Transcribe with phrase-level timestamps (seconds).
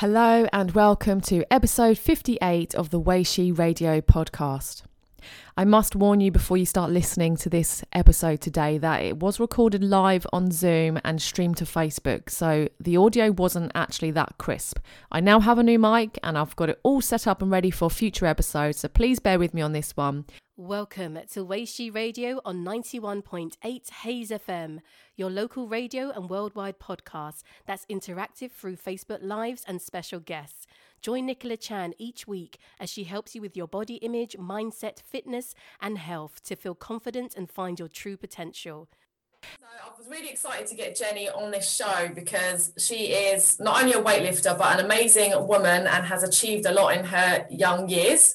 [0.00, 4.84] Hello and welcome to episode 58 of the Weishi Radio podcast.
[5.56, 9.40] I must warn you before you start listening to this episode today that it was
[9.40, 14.78] recorded live on Zoom and streamed to Facebook, so the audio wasn't actually that crisp.
[15.10, 17.70] I now have a new mic and I've got it all set up and ready
[17.70, 20.24] for future episodes, so please bear with me on this one.
[20.56, 24.80] Welcome to Weishi Radio on 91.8 Hayes FM,
[25.16, 30.66] your local radio and worldwide podcast that's interactive through Facebook Lives and special guests.
[31.02, 35.54] Join Nicola Chan each week as she helps you with your body image, mindset, fitness,
[35.80, 38.86] and health to feel confident and find your true potential.
[39.42, 43.82] So I was really excited to get Jenny on this show because she is not
[43.82, 47.88] only a weightlifter but an amazing woman and has achieved a lot in her young
[47.88, 48.34] years.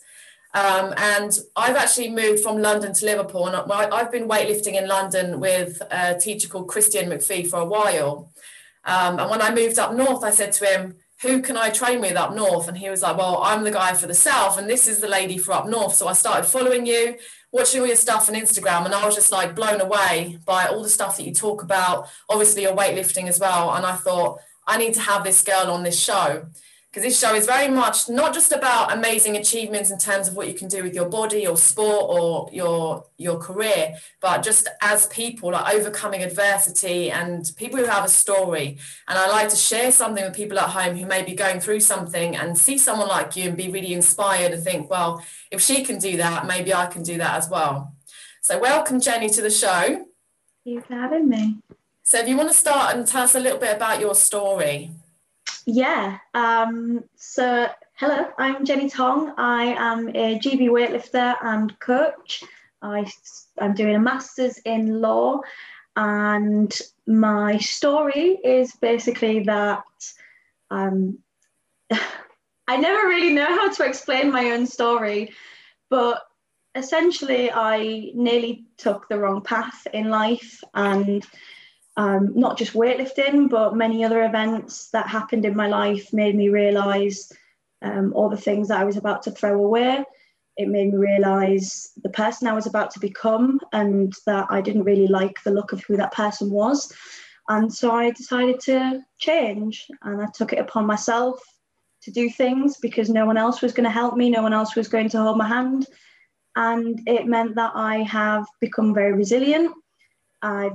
[0.56, 5.42] Um, and I've actually moved from London to Liverpool, and I've been weightlifting in London
[5.42, 8.32] with a teacher called Christian McPhee for a while.
[8.86, 12.02] Um, and when I moved up north, I said to him, Who can I train
[12.02, 12.68] with up north?
[12.68, 15.08] And he was like, Well, I'm the guy for the south, and this is the
[15.08, 15.96] lady for up north.
[15.96, 17.16] So I started following you,
[17.52, 20.84] watching all your stuff on Instagram, and I was just like blown away by all
[20.84, 22.10] the stuff that you talk about.
[22.30, 23.74] Obviously, your weightlifting as well.
[23.74, 26.48] And I thought, I need to have this girl on this show
[26.96, 30.48] because this show is very much not just about amazing achievements in terms of what
[30.48, 35.06] you can do with your body or sport or your your career but just as
[35.08, 38.78] people like overcoming adversity and people who have a story.
[39.10, 41.82] And i like to share something with people at home who may be going through
[41.82, 45.22] something and see someone like you and be really inspired and think well
[45.52, 47.94] if she can do that maybe i can do that as well.
[48.40, 49.84] So welcome jenny to the show.
[49.84, 50.08] Thank
[50.64, 51.58] you for having me.
[52.04, 54.92] So if you want to start and tell us a little bit about your story
[55.66, 56.18] yeah.
[56.34, 59.34] Um, so, hello, I'm Jenny Tong.
[59.38, 62.44] I am a GB weightlifter and coach.
[62.82, 63.06] I,
[63.60, 65.42] I'm doing a master's in law,
[65.96, 66.72] and
[67.08, 69.84] my story is basically that
[70.70, 71.20] um,
[72.68, 75.34] I never really know how to explain my own story,
[75.90, 76.22] but
[76.76, 81.26] essentially, I nearly took the wrong path in life and
[81.98, 86.50] um, not just weightlifting, but many other events that happened in my life made me
[86.50, 87.32] realize
[87.82, 90.04] um, all the things that I was about to throw away.
[90.58, 94.84] It made me realize the person I was about to become and that I didn't
[94.84, 96.92] really like the look of who that person was.
[97.48, 101.40] And so I decided to change and I took it upon myself
[102.04, 104.76] to do things because no one else was going to help me, no one else
[104.76, 105.88] was going to hold my hand.
[106.56, 109.74] And it meant that I have become very resilient.
[110.42, 110.72] I've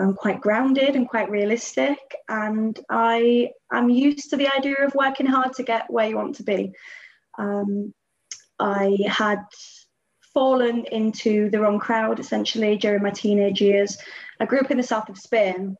[0.00, 5.26] I'm quite grounded and quite realistic, and I am used to the idea of working
[5.26, 6.72] hard to get where you want to be.
[7.38, 7.92] Um,
[8.58, 9.44] I had
[10.32, 13.98] fallen into the wrong crowd essentially during my teenage years.
[14.38, 15.76] I grew up in the south of Spain,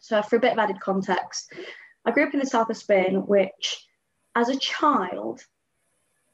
[0.00, 1.52] so for a bit of added context,
[2.04, 3.86] I grew up in the south of Spain, which
[4.34, 5.40] as a child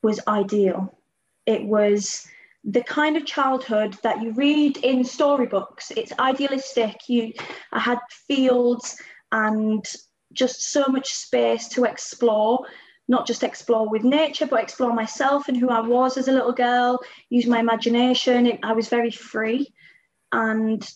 [0.03, 0.99] was ideal.
[1.47, 2.27] It was
[2.65, 5.91] the kind of childhood that you read in storybooks.
[5.97, 7.09] It's idealistic.
[7.09, 7.33] You,
[7.73, 8.97] I had fields
[9.33, 9.84] and
[10.33, 12.67] just so much space to explore,
[13.09, 16.53] not just explore with nature, but explore myself and who I was as a little
[16.53, 17.00] girl,
[17.31, 18.47] use my imagination.
[18.47, 19.73] It, I was very free
[20.31, 20.89] and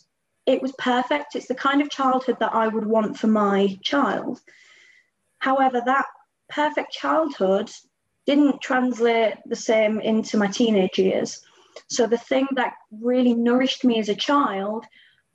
[0.46, 1.34] it was perfect.
[1.34, 4.40] It's the kind of childhood that I would want for my child.
[5.40, 6.06] However, that
[6.48, 7.70] perfect childhood
[8.26, 11.40] didn't translate the same into my teenage years.
[11.88, 14.84] So the thing that really nourished me as a child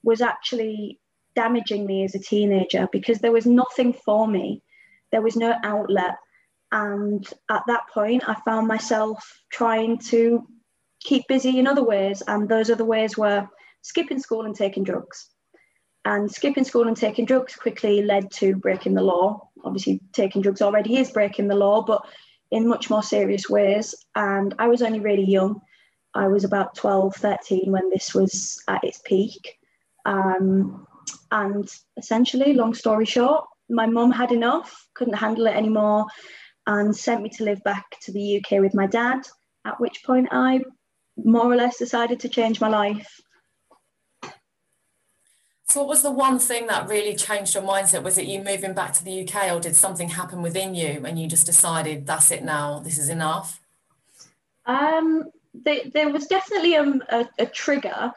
[0.04, 1.00] was actually
[1.36, 4.64] damaging me as a teenager because there was nothing for me.
[5.12, 6.16] There was no outlet.
[6.72, 10.48] And at that point, I found myself trying to
[11.02, 12.24] keep busy in other ways.
[12.28, 13.48] And those other ways were
[13.82, 15.30] skipping school and taking drugs.
[16.06, 19.50] And skipping school and taking drugs quickly led to breaking the law.
[19.64, 22.04] Obviously, taking drugs already is breaking the law, but
[22.50, 23.94] in much more serious ways.
[24.16, 25.62] And I was only really young.
[26.14, 29.58] I was about 12, 13 when this was at its peak.
[30.06, 30.86] Um,
[31.32, 36.06] and essentially, long story short, my mum had enough, couldn't handle it anymore,
[36.68, 39.22] and sent me to live back to the UK with my dad.
[39.66, 40.62] At which point, I
[41.18, 43.20] more or less decided to change my life.
[45.72, 48.04] So, what was the one thing that really changed your mindset?
[48.04, 51.18] Was it you moving back to the UK, or did something happen within you and
[51.18, 53.62] you just decided that's it now, this is enough?
[54.66, 58.12] Um, there was definitely a, a, a, trigger,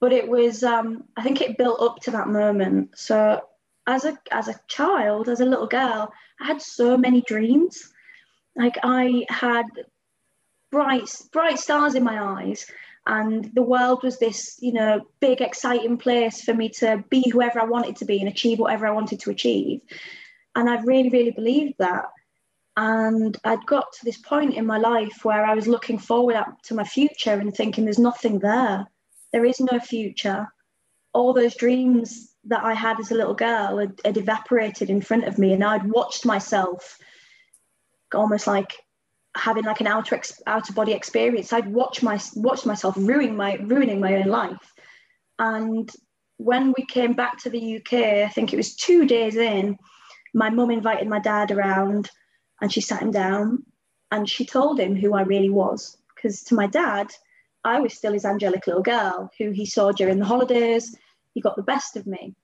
[0.00, 2.98] but it was um, I think it built up to that moment.
[2.98, 3.42] So
[3.86, 7.92] as a as a child, as a little girl, I had so many dreams.
[8.54, 9.66] Like I had
[10.70, 12.66] bright bright stars in my eyes,
[13.06, 17.60] and the world was this you know big exciting place for me to be whoever
[17.60, 19.80] I wanted to be and achieve whatever I wanted to achieve.
[20.54, 22.06] And I really really believed that.
[22.76, 26.60] And I'd got to this point in my life where I was looking forward up
[26.64, 28.86] to my future and thinking, there's nothing there.
[29.32, 30.46] There is no future.
[31.14, 35.24] All those dreams that I had as a little girl had, had evaporated in front
[35.24, 36.98] of me, and I'd watched myself
[38.14, 38.72] almost like
[39.36, 41.52] having like an outer ex- outer body experience.
[41.52, 44.72] I'd watch my watched myself ruining my ruining my own life.
[45.38, 45.90] And
[46.36, 49.76] when we came back to the UK, I think it was two days in,
[50.34, 52.10] my mum invited my dad around
[52.60, 53.64] and she sat him down
[54.10, 55.96] and she told him who I really was.
[56.14, 57.12] Because to my dad,
[57.64, 60.96] I was still his angelic little girl who he saw during the holidays.
[61.34, 62.34] He got the best of me.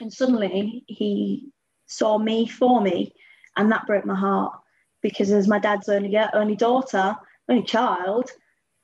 [0.00, 1.48] And suddenly he
[1.86, 3.14] saw me for me.
[3.56, 4.52] And that broke my heart
[5.00, 7.14] because as my dad's only only daughter,
[7.48, 8.30] only child,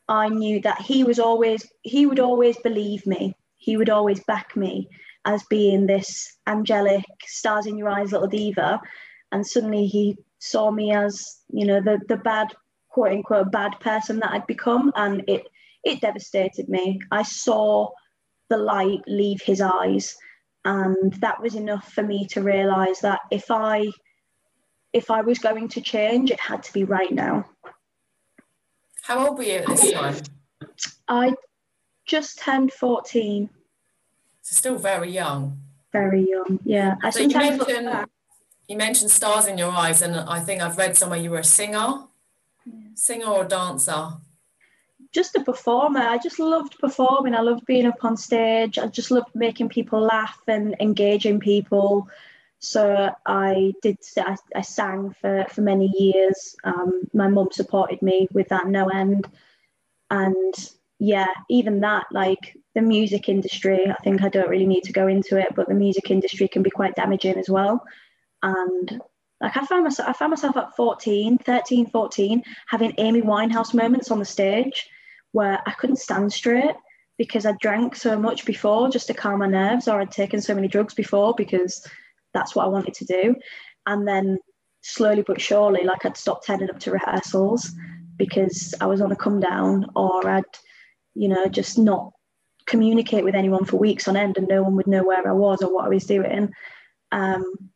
[0.09, 3.35] I knew that he was always he would always believe me.
[3.57, 4.89] He would always back me
[5.25, 8.81] as being this angelic stars in your eyes little diva.
[9.33, 12.49] And suddenly he saw me as, you know, the the bad
[12.89, 14.93] quote unquote bad person that I'd become.
[14.97, 15.47] And it
[15.85, 17.01] it devastated me.
[17.13, 17.91] I saw
[18.49, 20.17] the light leave his eyes.
[20.65, 23.87] And that was enough for me to realize that if I
[24.93, 27.47] if I was going to change, it had to be right now.
[29.03, 30.17] How old were you at this time?
[31.09, 31.35] I
[32.07, 33.49] just turned 14.
[34.43, 35.61] So still very young.
[35.93, 36.97] Very young, yeah.
[37.03, 38.07] I so you mentioned,
[38.71, 41.45] you mentioned stars in your eyes, and I think I've read somewhere you were a
[41.45, 42.05] singer,
[42.65, 42.89] yeah.
[42.95, 44.11] singer or dancer.
[45.13, 45.99] Just a performer.
[45.99, 47.35] I just loved performing.
[47.35, 48.79] I loved being up on stage.
[48.79, 52.09] I just loved making people laugh and engaging people.
[52.61, 53.99] So I did.
[54.17, 56.55] I, I sang for for many years.
[56.63, 59.27] Um, my mum supported me with that no end,
[60.11, 60.55] and
[61.01, 63.91] yeah, even that like the music industry.
[63.91, 66.63] I think I don't really need to go into it, but the music industry can
[66.63, 67.85] be quite damaging as well.
[68.43, 69.01] And
[69.41, 74.11] like I found myself, I found myself at 14, 13, 14, having Amy Winehouse moments
[74.11, 74.89] on the stage
[75.33, 76.75] where I couldn't stand straight
[77.17, 80.55] because I drank so much before just to calm my nerves, or I'd taken so
[80.55, 81.87] many drugs before because
[82.33, 83.37] that's what I wanted to do.
[83.87, 84.39] And then
[84.83, 87.71] slowly but surely, like I'd stopped heading up to rehearsals
[88.17, 90.45] because I was on a come down or I'd,
[91.15, 92.13] you know, just not
[92.67, 95.63] communicate with anyone for weeks on end and no one would know where I was
[95.63, 96.53] or what I was doing.
[97.13, 97.70] Um,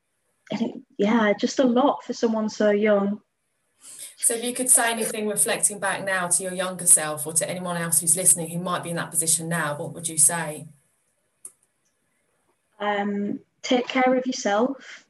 [0.60, 3.20] and it, yeah, just a lot for someone so young.
[4.16, 7.48] So, if you could say anything reflecting back now to your younger self or to
[7.48, 10.66] anyone else who's listening who might be in that position now, what would you say?
[12.80, 15.04] Um, take care of yourself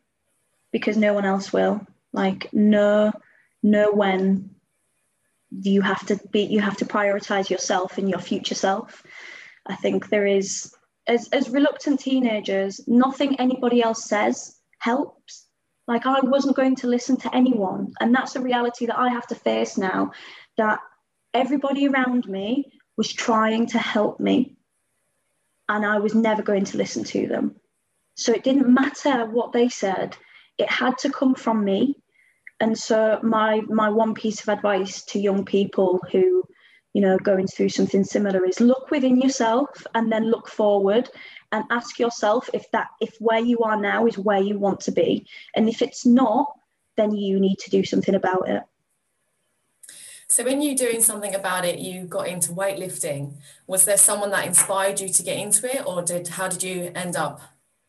[0.73, 1.87] because no one else will.
[2.13, 3.13] Like know
[3.63, 4.51] know when
[5.51, 9.03] you have to be you have to prioritize yourself and your future self.
[9.67, 10.75] I think there is
[11.07, 15.47] as as reluctant teenagers, nothing anybody else says helps.
[15.87, 17.93] Like I wasn't going to listen to anyone.
[18.01, 20.13] And that's a reality that I have to face now
[20.59, 20.79] that
[21.33, 24.57] everybody around me was trying to help me.
[25.69, 27.57] And I was never going to listen to them.
[28.17, 30.17] So it didn't matter what they said,
[30.59, 31.97] it had to come from me.
[32.61, 36.44] And so my my one piece of advice to young people who,
[36.95, 41.11] you know, going through something similar is look within yourself and then look forward
[41.53, 44.93] and ask yourself if that if where you are now is where you want to
[44.93, 45.27] be.
[45.55, 46.47] And if it's not,
[46.97, 48.63] then you need to do something about it.
[50.29, 53.35] So when you're doing something about it, you got into weightlifting.
[53.67, 56.91] Was there someone that inspired you to get into it, or did how did you
[56.95, 57.41] end up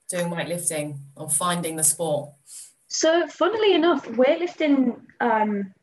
[0.10, 2.32] doing weightlifting or finding the sport?
[2.88, 5.74] So, funnily enough, weightlifting um,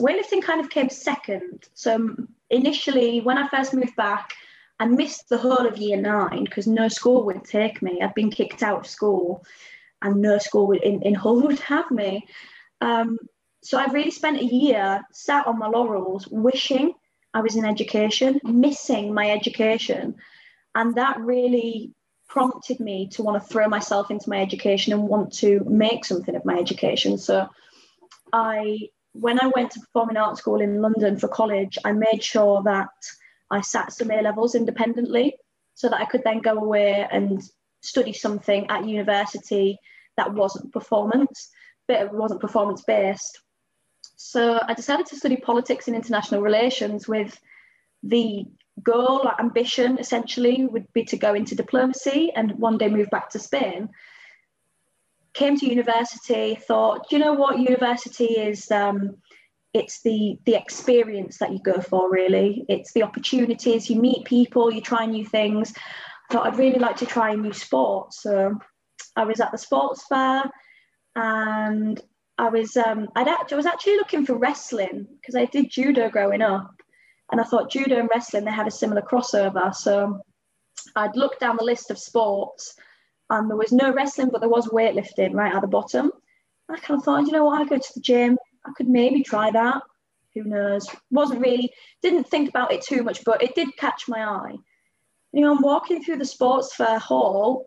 [0.00, 1.68] weightlifting kind of came second.
[1.74, 2.16] So,
[2.52, 4.34] initially, when I first moved back,
[4.78, 8.00] I missed the whole of year nine because no school would take me.
[8.00, 9.44] I'd been kicked out of school,
[10.02, 12.26] and no school would, in, in Hull would have me.
[12.80, 13.18] Um,
[13.62, 16.94] so, I really spent a year sat on my laurels, wishing
[17.34, 20.16] I was in education, missing my education.
[20.74, 21.92] And that really
[22.28, 26.34] prompted me to want to throw myself into my education and want to make something
[26.34, 27.18] of my education.
[27.18, 27.48] So
[28.32, 32.62] I when I went to performing arts school in London for college, I made sure
[32.64, 32.90] that
[33.50, 35.36] I sat some A levels independently
[35.74, 37.42] so that I could then go away and
[37.82, 39.78] study something at university
[40.16, 41.50] that wasn't performance,
[41.88, 43.40] but wasn't performance based.
[44.16, 47.38] So I decided to study politics and international relations with
[48.02, 48.44] the
[48.82, 53.30] goal or ambition essentially would be to go into diplomacy and one day move back
[53.30, 53.90] to Spain.
[55.34, 59.16] Came to university, thought, you know what, university is um,
[59.72, 62.64] it's the the experience that you go for really.
[62.68, 65.72] It's the opportunities, you meet people, you try new things.
[65.76, 68.12] I thought I'd really like to try a new sport.
[68.12, 68.58] So
[69.16, 70.50] I was at the sports fair
[71.16, 72.00] and
[72.38, 76.10] I was um, I'd act, I was actually looking for wrestling because I did judo
[76.10, 76.74] growing up,
[77.30, 79.74] and I thought judo and wrestling they had a similar crossover.
[79.74, 80.20] So
[80.96, 82.74] I'd looked down the list of sports,
[83.32, 86.12] and there was no wrestling, but there was weightlifting right at the bottom.
[86.68, 89.22] I kind of thought, you know what, I go to the gym, I could maybe
[89.22, 89.82] try that.
[90.34, 90.88] Who knows?
[91.10, 94.56] Wasn't really didn't think about it too much, but it did catch my eye.
[95.32, 97.66] You know, I'm walking through the sports fair hall,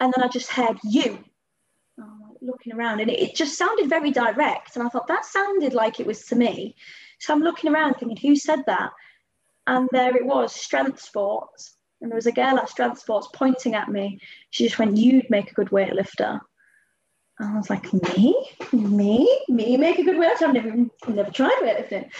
[0.00, 1.22] and then I just heard you
[2.42, 4.76] looking around and it, just sounded very direct.
[4.76, 6.74] And I thought that sounded like it was to me.
[7.20, 8.90] So I'm looking around thinking, who said that?
[9.66, 11.76] And there it was, strength sports.
[12.02, 14.18] And there was a girl at strength sports pointing at me.
[14.50, 16.40] She just went, You'd make a good weightlifter.
[17.38, 18.34] And I was like, Me?
[18.72, 19.42] Me?
[19.48, 20.48] Me make a good weightlifter?
[20.48, 20.76] I've never,
[21.08, 22.10] never tried weightlifting.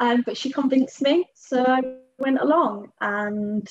[0.00, 1.24] Um, but she convinced me.
[1.34, 1.82] So I
[2.18, 3.66] went along and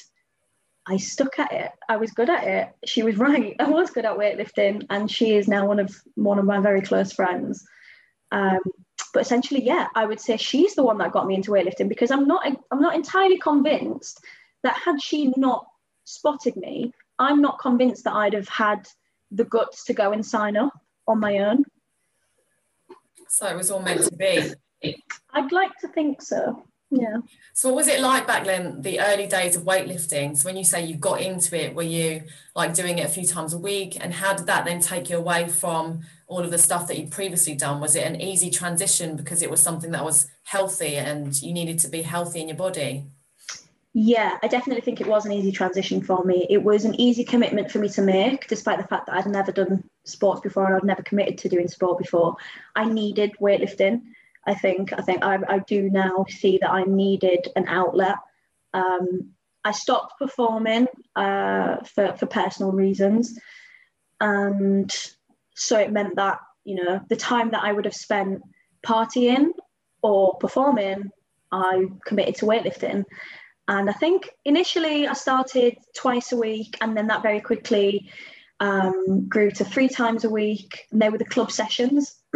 [0.88, 1.72] I stuck at it.
[1.90, 2.70] I was good at it.
[2.86, 3.56] She was right.
[3.60, 6.82] I was good at weightlifting, and she is now one of one of my very
[6.82, 7.66] close friends.
[8.32, 8.60] Um,
[9.14, 12.12] but essentially, yeah, I would say she's the one that got me into weightlifting because
[12.12, 14.22] I'm not I'm not entirely convinced
[14.64, 15.66] that had she not
[16.04, 18.88] spotted me, I'm not convinced that I'd have had
[19.32, 20.74] the guts to go and sign up
[21.08, 21.64] on my own.
[23.30, 24.54] So it was all meant to be.
[25.34, 26.64] I'd like to think so.
[26.90, 27.18] Yeah.
[27.54, 30.38] So what was it like back then, the early days of weightlifting?
[30.38, 32.24] So when you say you got into it, were you
[32.56, 33.98] like doing it a few times a week?
[34.00, 37.12] And how did that then take you away from all of the stuff that you'd
[37.12, 37.82] previously done?
[37.82, 41.80] Was it an easy transition because it was something that was healthy and you needed
[41.80, 43.08] to be healthy in your body?
[44.00, 46.46] Yeah, I definitely think it was an easy transition for me.
[46.52, 49.52] It was an easy commitment for me to make, despite the fact that I'd never
[49.52, 52.36] done sports before and I'd never committed to doing sport before.
[52.76, 54.04] I needed weightlifting.
[54.46, 58.18] I think I think I, I do now see that I needed an outlet.
[58.72, 59.32] Um,
[59.66, 60.86] I stopped performing
[61.16, 63.40] uh, for for personal reasons,
[64.22, 64.94] and
[65.56, 68.44] so it meant that you know the time that I would have spent
[68.86, 69.54] partying
[70.04, 71.10] or performing,
[71.52, 73.04] I committed to weightlifting.
[73.68, 78.10] And I think initially I started twice a week, and then that very quickly
[78.60, 80.86] um, grew to three times a week.
[80.92, 82.16] And they were the club sessions.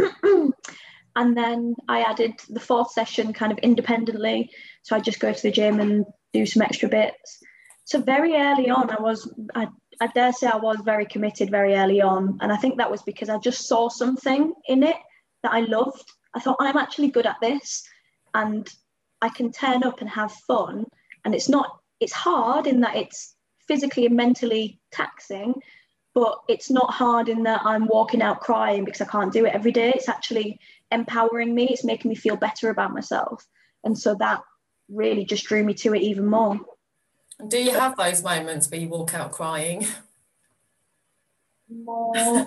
[1.16, 4.52] And then I added the fourth session kind of independently.
[4.84, 7.40] So I just go to the gym and do some extra bits.
[7.84, 9.68] So very early on, I was, I,
[10.00, 12.38] I dare say I was very committed very early on.
[12.42, 14.96] And I think that was because I just saw something in it
[15.44, 16.10] that I loved.
[16.34, 17.84] I thought, I'm actually good at this
[18.34, 18.68] and
[19.22, 20.86] I can turn up and have fun.
[21.26, 23.36] And it's not, it's hard in that it's
[23.68, 25.56] physically and mentally taxing,
[26.14, 29.54] but it's not hard in that I'm walking out crying because I can't do it
[29.54, 29.94] every day.
[29.96, 30.60] It's actually
[30.92, 31.70] empowering me.
[31.70, 33.46] It's making me feel better about myself.
[33.84, 34.42] And so that
[34.90, 36.60] really just drew me to it even more.
[37.48, 39.88] Do you have those moments where you walk out crying?
[41.70, 42.46] More,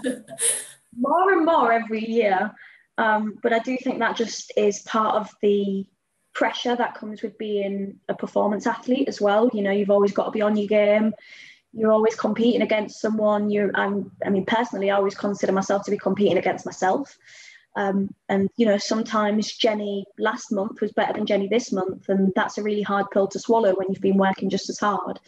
[0.98, 2.52] more and more every year.
[2.98, 5.86] Um, but I do think that just is part of the
[6.34, 9.50] pressure that comes with being a performance athlete as well.
[9.52, 11.14] You know, you've always got to be on your game.
[11.72, 13.50] You're always competing against someone.
[13.50, 17.16] You're, I'm, I mean, personally, I always consider myself to be competing against myself.
[17.76, 22.32] Um, and you know, sometimes Jenny last month was better than Jenny this month, and
[22.36, 25.18] that's a really hard pill to swallow when you've been working just as hard.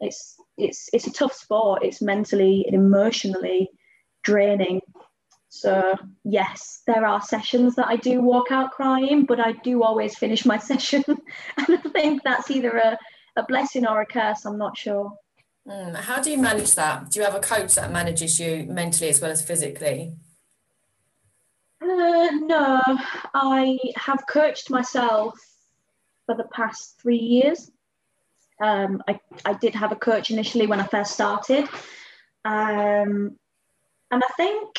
[0.00, 1.84] It's it's it's a tough sport.
[1.84, 3.70] It's mentally and emotionally
[4.24, 4.80] draining.
[5.60, 5.94] So
[6.24, 10.44] yes, there are sessions that I do walk out crying, but I do always finish
[10.44, 12.98] my session, and I think that's either a,
[13.36, 14.44] a blessing or a curse.
[14.44, 15.12] I'm not sure.
[15.68, 17.10] Mm, how do you manage that?
[17.10, 20.14] Do you have a coach that manages you mentally as well as physically?
[21.82, 22.80] Uh, no,
[23.34, 25.38] I have coached myself
[26.24, 27.70] for the past three years.
[28.60, 31.68] Um, I, I did have a coach initially when I first started.
[32.44, 33.36] Um,
[34.10, 34.78] and I think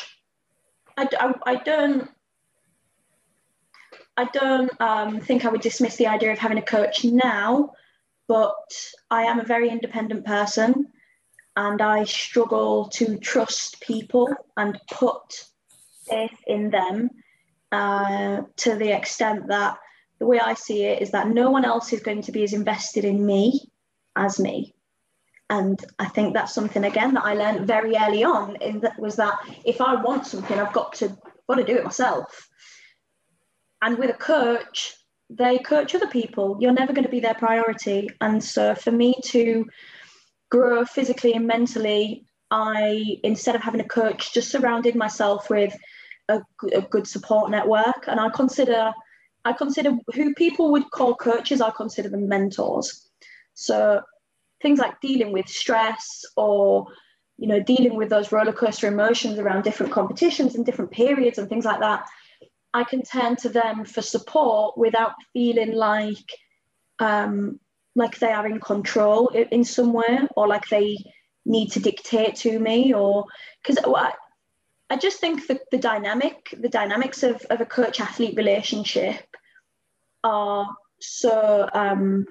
[0.98, 2.08] I, I, I don't
[4.16, 7.70] I don't um, think I would dismiss the idea of having a coach now,
[8.26, 8.56] but
[9.08, 10.88] I am a very independent person
[11.56, 15.44] and I struggle to trust people and put
[16.08, 17.10] faith in them
[17.70, 19.78] uh, to the extent that
[20.18, 22.54] the way I see it is that no one else is going to be as
[22.54, 23.70] invested in me
[24.16, 24.74] as me.
[25.50, 29.16] And I think that's something again that I learned very early on in that was
[29.16, 31.16] that if I want something, I've got to
[31.48, 32.48] got to do it myself.
[33.80, 34.94] And with a coach,
[35.30, 36.58] they coach other people.
[36.60, 38.10] You're never going to be their priority.
[38.20, 39.66] And so for me to
[40.50, 45.76] grow physically and mentally, I instead of having a coach, just surrounded myself with
[46.28, 46.40] a,
[46.74, 48.04] a good support network.
[48.06, 48.92] And I consider
[49.44, 53.08] I consider who people would call coaches, I consider them mentors.
[53.54, 54.02] So
[54.62, 56.86] things like dealing with stress or
[57.36, 61.48] you know dealing with those roller coaster emotions around different competitions and different periods and
[61.48, 62.04] things like that
[62.74, 66.16] I can turn to them for support without feeling like
[66.98, 67.58] um,
[67.94, 70.96] like they are in control in some way or like they
[71.44, 73.24] need to dictate to me or
[73.62, 74.12] because I,
[74.90, 79.24] I just think that the dynamic the dynamics of, of a coach athlete relationship
[80.22, 80.68] are
[81.00, 82.26] so um,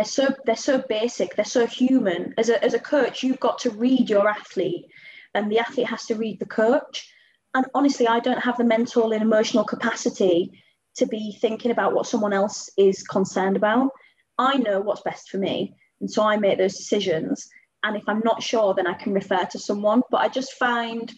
[0.00, 2.32] they're so they're so basic they're so human.
[2.38, 4.86] As a, as a coach you've got to read your athlete
[5.34, 7.06] and the athlete has to read the coach.
[7.52, 10.52] And honestly i don't have the mental and emotional capacity
[10.96, 13.90] to be thinking about what someone else is concerned about.
[14.38, 17.46] I know what's best for me and so i make those decisions.
[17.82, 20.00] And if i'm not sure then i can refer to someone.
[20.10, 21.12] But i just find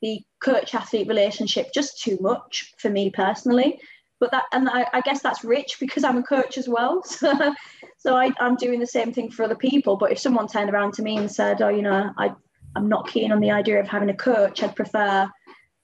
[0.00, 3.80] the coach athlete relationship just too much for me personally
[4.20, 7.02] but that and I, I, guess that's rich because I'm a coach as well.
[7.18, 7.54] So,
[7.98, 9.96] so I, I'm doing the same thing for other people.
[9.96, 12.32] But if someone turned around to me and said, "Oh, you know, I
[12.76, 14.62] I'm not keen on the idea of having a coach.
[14.62, 15.28] I'd prefer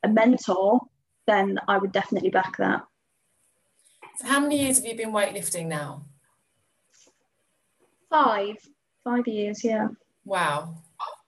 [0.03, 0.81] a mentor,"
[1.27, 2.83] then I would definitely back that.
[4.19, 6.05] So, how many years have you been weightlifting now?
[8.11, 8.57] Five,
[9.03, 9.89] five years, yeah.
[10.25, 10.77] Wow,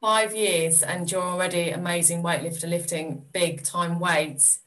[0.00, 4.60] five years, and you're already amazing weightlifter, lifting big time weights.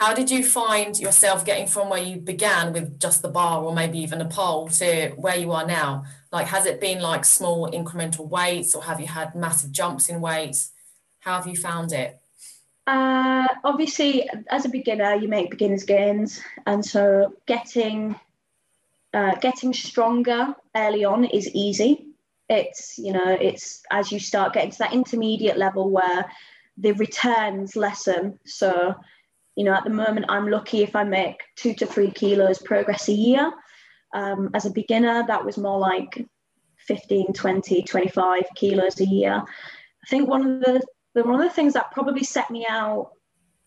[0.00, 3.74] How did you find yourself getting from where you began with just the bar or
[3.74, 6.04] maybe even a pole to where you are now?
[6.32, 10.22] Like, has it been like small incremental weights or have you had massive jumps in
[10.22, 10.72] weights?
[11.18, 12.18] How have you found it?
[12.86, 18.18] Uh, obviously, as a beginner, you make beginners gains, and so getting
[19.12, 22.06] uh, getting stronger early on is easy.
[22.48, 26.24] It's you know, it's as you start getting to that intermediate level where
[26.78, 28.38] the returns lessen.
[28.46, 28.94] So
[29.56, 33.08] you know, at the moment, I'm lucky if I make two to three kilos progress
[33.08, 33.52] a year.
[34.14, 36.26] Um, as a beginner, that was more like
[36.86, 39.34] 15, 20, 25 kilos a year.
[39.34, 40.82] I think one of the,
[41.14, 43.12] the one of the things that probably set me out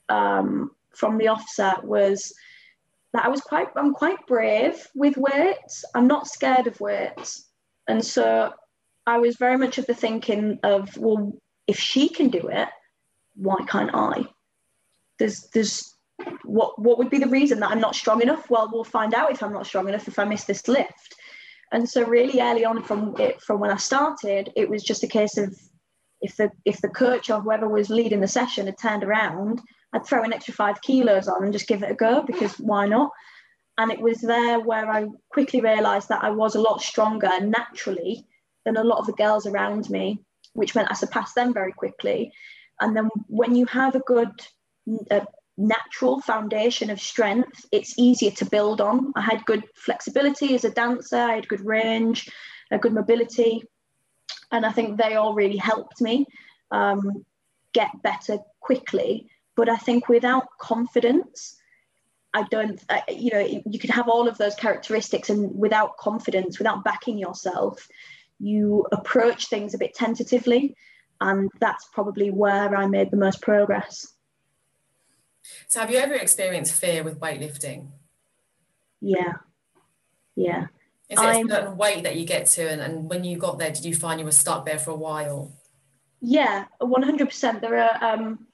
[0.10, 2.34] um, from the offset was
[3.14, 5.86] that I was quite I'm quite brave with weights.
[5.94, 7.48] I'm not scared of weights,
[7.88, 8.52] and so
[9.06, 11.34] I was very much of the thinking of well,
[11.68, 12.70] if she can do it,
[13.36, 14.26] why can't I?
[15.20, 15.94] There's there's
[16.44, 18.50] what what would be the reason that I'm not strong enough?
[18.50, 21.16] Well, we'll find out if I'm not strong enough if I miss this lift.
[21.72, 25.08] And so really early on from it from when I started, it was just a
[25.08, 25.58] case of
[26.22, 30.06] if the if the coach or whoever was leading the session had turned around, I'd
[30.06, 33.12] throw an extra five kilos on and just give it a go because why not?
[33.78, 38.26] And it was there where I quickly realised that I was a lot stronger naturally
[38.66, 40.20] than a lot of the girls around me,
[40.54, 42.32] which meant I surpassed them very quickly.
[42.80, 44.32] And then when you have a good
[45.12, 45.26] a
[45.58, 49.14] natural foundation of strength, it's easier to build on.
[49.16, 52.30] I had good flexibility as a dancer, I had good range,
[52.72, 53.64] a good mobility,
[54.52, 56.26] and I think they all really helped me
[56.72, 57.26] um,
[57.74, 59.28] get better quickly.
[59.56, 61.56] But I think without confidence,
[62.34, 66.58] I don't, uh, you know, you could have all of those characteristics, and without confidence,
[66.58, 67.88] without backing yourself,
[68.40, 70.76] you approach things a bit tentatively.
[71.22, 74.08] And that's probably where I made the most progress.
[75.68, 77.88] So, have you ever experienced fear with weightlifting?
[79.02, 79.34] Yeah,
[80.36, 80.68] yeah.
[81.10, 83.60] Is it I'm, a certain weight that you get to, and, and when you got
[83.60, 85.52] there, did you find you were stuck there for a while?
[86.22, 87.62] Yeah, one hundred percent.
[87.62, 88.04] There are.
[88.04, 88.48] Um,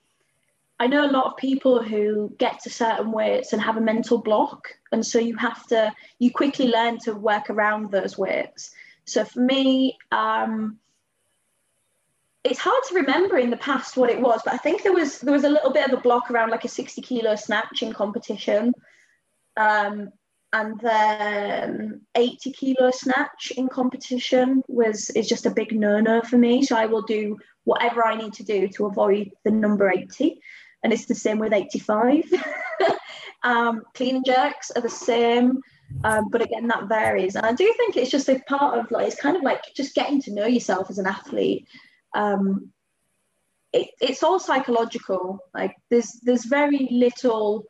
[0.82, 4.18] I know a lot of people who get to certain weights and have a mental
[4.18, 8.72] block, and so you have to you quickly learn to work around those weights.
[9.06, 10.80] So for me, um,
[12.50, 15.20] it's hard to remember in the past what it was, but I think there was
[15.20, 17.94] there was a little bit of a block around like a 60 kilo snatch in
[17.94, 18.74] competition.
[19.56, 20.10] Um,
[20.52, 26.64] and then 80 kilo snatch in competition was is just a big no-no for me.
[26.64, 30.42] So I will do whatever I need to do to avoid the number 80.
[30.84, 32.24] And it's the same with 85.
[33.44, 35.60] um, clean and jerks are the same.
[36.04, 37.36] Um, but again, that varies.
[37.36, 39.94] And I do think it's just a part of like, it's kind of like just
[39.94, 41.68] getting to know yourself as an athlete
[42.14, 42.72] um,
[43.74, 45.40] it, it's all psychological.
[45.54, 47.66] Like there's there's very little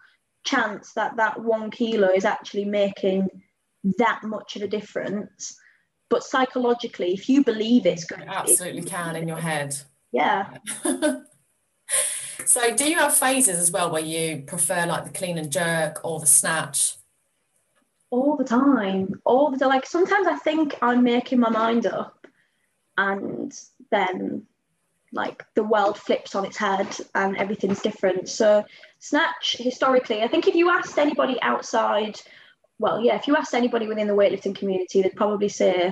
[0.46, 3.28] chance that that one kilo is actually making
[3.98, 5.58] that much of a difference.
[6.10, 9.76] But psychologically, if you believe it's going, it absolutely can in your head.
[10.12, 10.58] Yeah.
[12.46, 16.02] so, do you have phases as well where you prefer like the clean and jerk
[16.04, 16.96] or the snatch?
[18.10, 19.70] All the time, all the time.
[19.70, 22.26] Like sometimes I think I'm making my mind up,
[22.98, 23.54] and
[23.92, 24.46] then
[25.12, 28.30] like the world flips on its head and everything's different.
[28.30, 28.64] So
[29.00, 32.22] snatch historically, I think if you asked anybody outside,
[32.78, 35.92] well, yeah, if you asked anybody within the weightlifting community, they'd probably say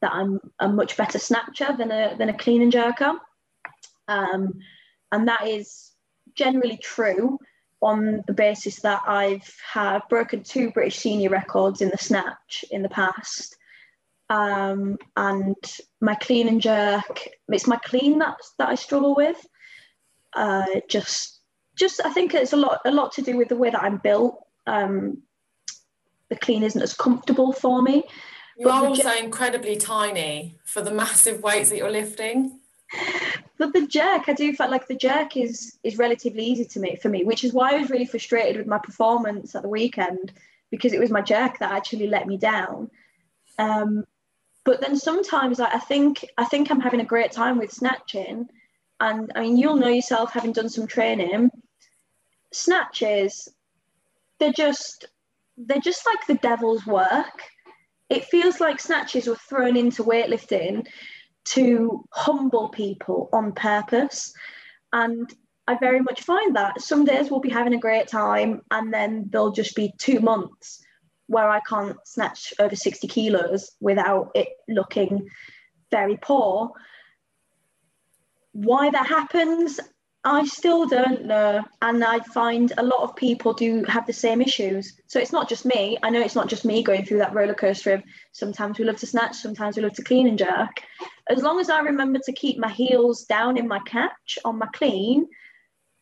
[0.00, 3.16] that I'm a much better snatcher than a than a clean and jerker.
[4.08, 4.60] Um,
[5.10, 5.92] and that is
[6.34, 7.38] generally true.
[7.82, 12.82] on the basis that I've have broken two British senior records in the snatch in
[12.82, 13.56] the past.
[14.32, 15.56] Um, and
[16.00, 19.46] my clean and jerk, it's my clean that, that I struggle with.
[20.32, 21.40] Uh, just,
[21.76, 23.98] just I think it's a lot, a lot to do with the way that I'm
[23.98, 24.42] built.
[24.66, 25.22] Um,
[26.30, 28.04] the clean isn't as comfortable for me.
[28.56, 32.58] You are also incredibly tiny for the massive weights that you're lifting.
[33.58, 36.96] But the jerk, I do feel like the jerk is is relatively easy to me
[36.96, 40.32] for me, which is why I was really frustrated with my performance at the weekend
[40.70, 42.90] because it was my jerk that actually let me down.
[43.58, 44.04] Um,
[44.64, 48.48] but then sometimes I, I think I think I'm having a great time with snatching,
[49.00, 51.50] and I mean you'll know yourself having done some training.
[52.52, 53.48] Snatches,
[54.38, 55.06] they're just
[55.56, 57.42] they're just like the devil's work.
[58.08, 60.86] It feels like snatches were thrown into weightlifting
[61.44, 64.32] to humble people on purpose.
[64.92, 65.32] And
[65.66, 69.28] I very much find that some days we'll be having a great time, and then
[69.30, 70.82] there'll just be two months
[71.26, 75.28] where I can't snatch over 60 kilos without it looking
[75.90, 76.72] very poor.
[78.52, 79.80] Why that happens,
[80.24, 81.62] I still don't know.
[81.80, 84.94] And I find a lot of people do have the same issues.
[85.06, 85.98] So it's not just me.
[86.02, 88.96] I know it's not just me going through that roller coaster of sometimes we love
[88.96, 90.82] to snatch, sometimes we love to clean and jerk.
[91.28, 94.68] As long as I remember to keep my heels down in my catch on my
[94.72, 95.26] clean,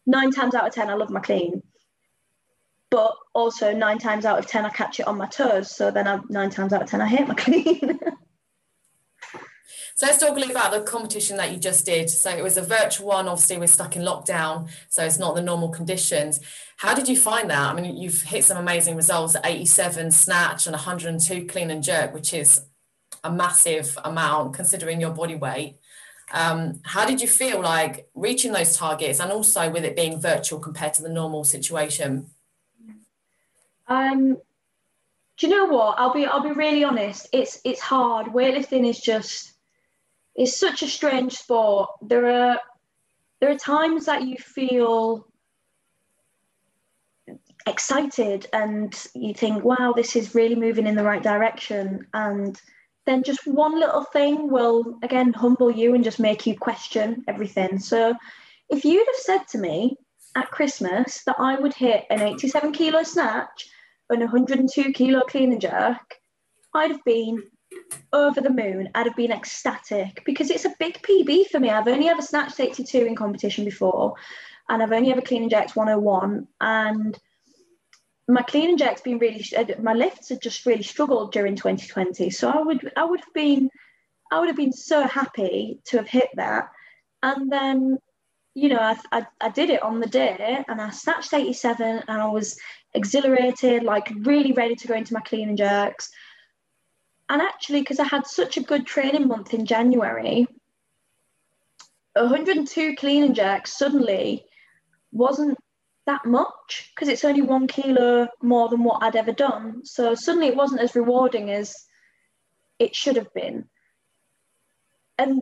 [0.06, 1.62] nine times out of 10, I love my clean.
[2.90, 5.70] But also nine times out of 10, I catch it on my toes.
[5.70, 8.00] So then I, nine times out of 10, I hit my clean.
[10.00, 12.08] So let's talk a little about the competition that you just did.
[12.08, 13.28] So it was a virtual one.
[13.28, 16.40] Obviously, we're stuck in lockdown, so it's not the normal conditions.
[16.78, 17.70] How did you find that?
[17.70, 22.32] I mean, you've hit some amazing results: 87 snatch and 102 clean and jerk, which
[22.32, 22.62] is
[23.22, 25.76] a massive amount considering your body weight.
[26.32, 30.60] Um, how did you feel like reaching those targets, and also with it being virtual
[30.60, 32.30] compared to the normal situation?
[33.90, 34.36] Um,
[35.36, 35.98] do you know what?
[35.98, 37.28] I'll be I'll be really honest.
[37.32, 38.28] It's it's hard.
[38.28, 39.52] Weightlifting is just
[40.36, 41.90] it's such a strange sport.
[42.00, 42.60] There are
[43.40, 45.26] there are times that you feel
[47.66, 52.06] excited and you think, wow, this is really moving in the right direction.
[52.14, 52.60] And
[53.06, 57.78] then just one little thing will again humble you and just make you question everything.
[57.78, 58.14] So
[58.68, 59.96] if you'd have said to me
[60.36, 63.68] at Christmas that I would hit an 87 kilo snatch
[64.10, 66.16] and 102 kilo clean and jerk,
[66.74, 67.42] I'd have been
[68.12, 68.88] over the moon.
[68.94, 71.70] I'd have been ecstatic because it's a big PB for me.
[71.70, 74.14] I've only ever snatched 82 in competition before,
[74.68, 76.46] and I've only ever clean and jerked 101.
[76.60, 77.18] And
[78.28, 82.30] my clean and jerk's been really, uh, my lifts have just really struggled during 2020.
[82.30, 83.70] So I would, I would have been,
[84.30, 86.68] I would have been so happy to have hit that.
[87.22, 87.98] And then,
[88.54, 92.20] you know, I, I, I did it on the day and I snatched 87 and
[92.20, 92.58] I was
[92.94, 96.10] exhilarated, like really ready to go into my clean and jerks
[97.30, 100.48] and actually, because I had such a good training month in January,
[102.14, 104.44] 102 clean and jerks suddenly
[105.12, 105.56] wasn't
[106.06, 109.84] that much because it's only one kilo more than what I'd ever done.
[109.84, 111.72] So suddenly it wasn't as rewarding as
[112.80, 113.68] it should have been.
[115.16, 115.40] And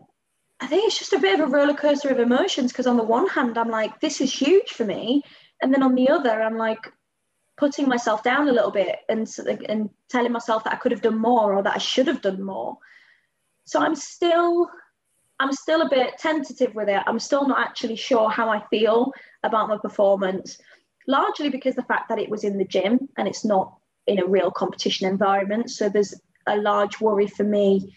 [0.61, 3.03] I think it's just a bit of a roller coaster of emotions because on the
[3.03, 5.23] one hand, I'm like, this is huge for me.
[5.63, 6.93] And then on the other, I'm like,
[7.59, 9.29] putting myself down a little bit and
[9.69, 12.43] and telling myself that I could have done more or that I should have done
[12.43, 12.79] more.
[13.65, 14.71] So I'm still
[15.41, 17.03] I'm still a bit tentative with it.
[17.07, 20.59] I'm still not actually sure how I feel about my performance,
[21.07, 24.27] largely because the fact that it was in the gym and it's not in a
[24.27, 25.71] real competition environment.
[25.71, 26.15] So there's
[26.47, 27.95] a large worry for me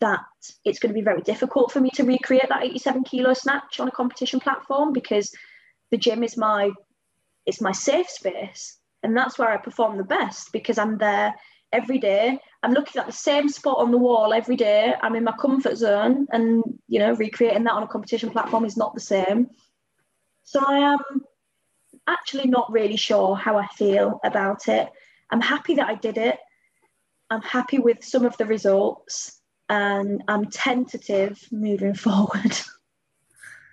[0.00, 0.20] that
[0.64, 3.88] it's going to be very difficult for me to recreate that 87 kilo snatch on
[3.88, 5.34] a competition platform because
[5.90, 6.70] the gym is my
[7.48, 11.34] it's my safe space and that's where i perform the best because i'm there
[11.72, 12.38] every day.
[12.62, 14.94] I'm looking at the same spot on the wall every day.
[15.02, 18.76] I'm in my comfort zone and you know recreating that on a competition platform is
[18.76, 19.48] not the same.
[20.44, 20.98] So i am
[22.06, 24.88] actually not really sure how i feel about it.
[25.30, 26.38] I'm happy that i did it.
[27.30, 32.58] I'm happy with some of the results and i'm tentative moving forward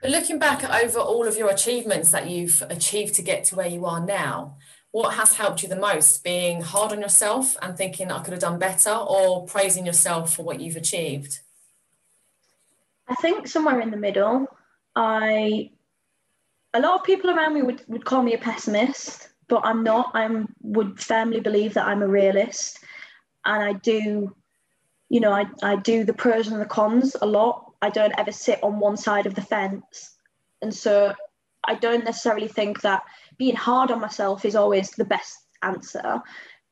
[0.07, 3.85] Looking back over all of your achievements that you've achieved to get to where you
[3.85, 4.57] are now,
[4.91, 6.23] what has helped you the most?
[6.23, 10.43] Being hard on yourself and thinking I could have done better, or praising yourself for
[10.43, 11.39] what you've achieved?
[13.07, 14.47] I think somewhere in the middle.
[14.95, 15.71] I
[16.73, 20.11] a lot of people around me would, would call me a pessimist, but I'm not.
[20.13, 20.29] I
[20.61, 22.79] would firmly believe that I'm a realist,
[23.45, 24.35] and I do,
[25.09, 28.31] you know, I, I do the pros and the cons a lot I don't ever
[28.31, 30.15] sit on one side of the fence.
[30.61, 31.13] And so
[31.63, 33.03] I don't necessarily think that
[33.37, 36.21] being hard on myself is always the best answer.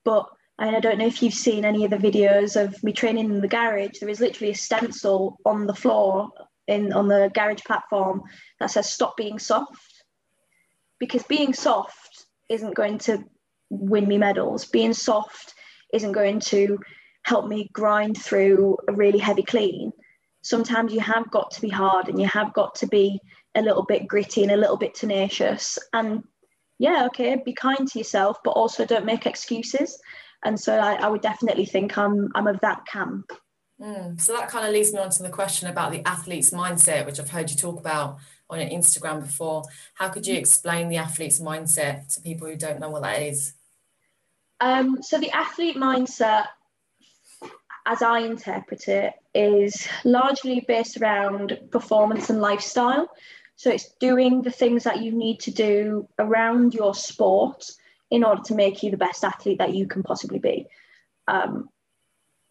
[0.04, 0.28] But
[0.60, 3.42] and I don't know if you've seen any of the videos of me training in
[3.42, 4.00] the garage.
[4.00, 6.30] There is literally a stencil on the floor
[6.68, 8.22] in on the garage platform
[8.60, 10.04] that says "Stop being soft,"
[11.00, 13.24] because being soft isn't going to
[13.70, 14.66] win me medals.
[14.66, 15.56] Being soft
[15.92, 16.80] isn't going to
[17.24, 19.92] help me grind through a really heavy clean.
[20.44, 23.20] Sometimes you have got to be hard and you have got to be
[23.56, 25.80] a little bit gritty and a little bit tenacious.
[25.94, 26.24] And
[26.80, 30.00] yeah, okay, be kind to yourself, but also don't make excuses.
[30.44, 33.32] And so I, I would definitely think I'm I'm of that camp.
[33.82, 37.06] Mm, so that kind of leads me on to the question about the athlete's mindset,
[37.06, 38.18] which I've heard you talk about
[38.50, 39.64] on your Instagram before.
[39.96, 43.54] How could you explain the athlete's mindset to people who don't know what that is?
[44.60, 46.46] Um, so the athlete mindset,
[47.86, 53.10] as I interpret it, is largely based around performance and lifestyle.
[53.56, 57.66] So it's doing the things that you need to do around your sport
[58.10, 60.68] in order to make you the best athlete that you can possibly be.
[61.28, 61.70] Um,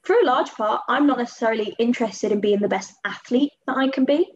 [0.03, 3.89] for a large part, I'm not necessarily interested in being the best athlete that I
[3.89, 4.33] can be,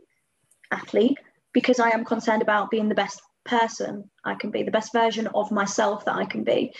[0.71, 1.19] athlete,
[1.53, 5.27] because I am concerned about being the best person I can be, the best version
[5.29, 6.73] of myself that I can be.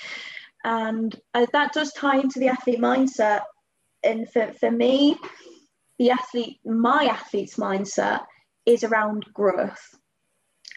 [0.65, 3.43] And uh, that does tie into the athlete mindset.
[4.07, 5.17] And for, for me,
[5.99, 8.25] the athlete, my athlete's mindset
[8.65, 9.95] is around growth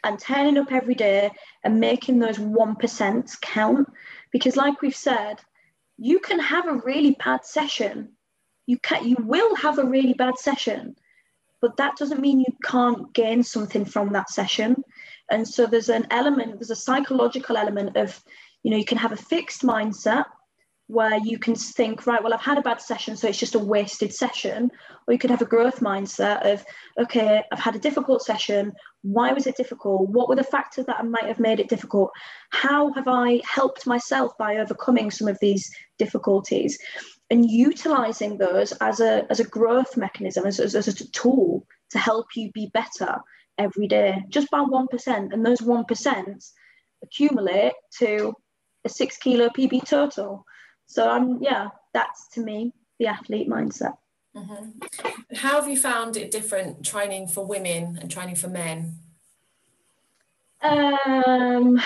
[0.04, 1.32] and turning up every day
[1.64, 3.88] and making those 1% count.
[4.32, 5.42] Because, like we've said,
[5.98, 8.10] you can have a really bad session.
[8.66, 10.96] You can you will have a really bad session,
[11.62, 14.84] but that doesn't mean you can't gain something from that session.
[15.32, 18.24] And so there's an element, there's a psychological element of,
[18.64, 20.26] you know, you can have a fixed mindset
[20.90, 23.60] where you can think, right, well, I've had a bad session, so it's just a
[23.60, 24.72] wasted session.
[25.06, 26.66] Or you could have a growth mindset of,
[27.00, 28.74] okay, I've had a difficult session.
[29.04, 30.10] Why was it difficult?
[30.10, 32.10] What were the factors that might have made it difficult?
[32.50, 36.80] How have I helped myself by overcoming some of these difficulties?
[37.30, 42.00] And utilizing those as a, as a growth mechanism, as, as, as a tool to
[42.00, 43.20] help you be better
[43.60, 45.34] every day, just by 1%.
[45.34, 46.52] And those 1%
[47.04, 48.34] accumulate to
[48.86, 50.46] a six kilo PB total.
[50.90, 53.96] So I'm yeah, that's to me the athlete mindset.
[54.36, 55.36] Mm-hmm.
[55.36, 58.98] How have you found it different training for women and training for men?
[60.64, 61.80] Um,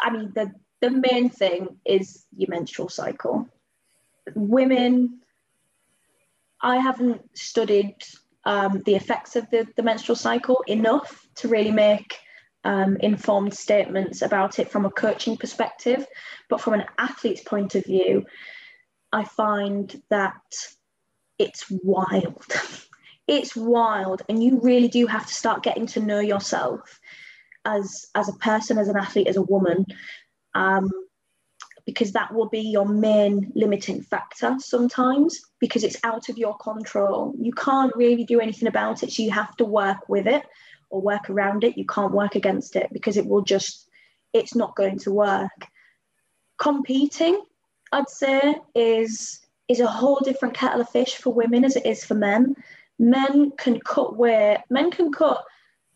[0.00, 3.48] I mean the the main thing is your menstrual cycle.
[4.34, 5.20] Women,
[6.60, 7.96] I haven't studied
[8.44, 12.18] um, the effects of the, the menstrual cycle enough to really make
[12.64, 16.06] um, informed statements about it from a coaching perspective.
[16.48, 18.24] But from an athlete's point of view,
[19.12, 20.40] I find that
[21.38, 22.46] it's wild.
[23.26, 24.22] it's wild.
[24.28, 27.00] And you really do have to start getting to know yourself
[27.64, 29.86] as, as a person, as an athlete, as a woman.
[30.54, 30.90] Um,
[31.84, 37.34] because that will be your main limiting factor sometimes because it's out of your control.
[37.36, 40.44] You can't really do anything about it, so you have to work with it
[40.92, 41.76] or work around it.
[41.76, 43.88] You can't work against it because it will just,
[44.32, 45.66] it's not going to work.
[46.58, 47.42] Competing,
[47.90, 52.04] I'd say, is is a whole different kettle of fish for women as it is
[52.04, 52.54] for men.
[52.98, 55.42] Men can cut weight, men can cut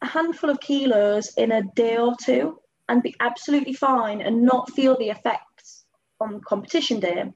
[0.03, 4.71] a handful of kilos in a day or two and be absolutely fine and not
[4.71, 5.85] feel the effects
[6.21, 7.33] on competition day.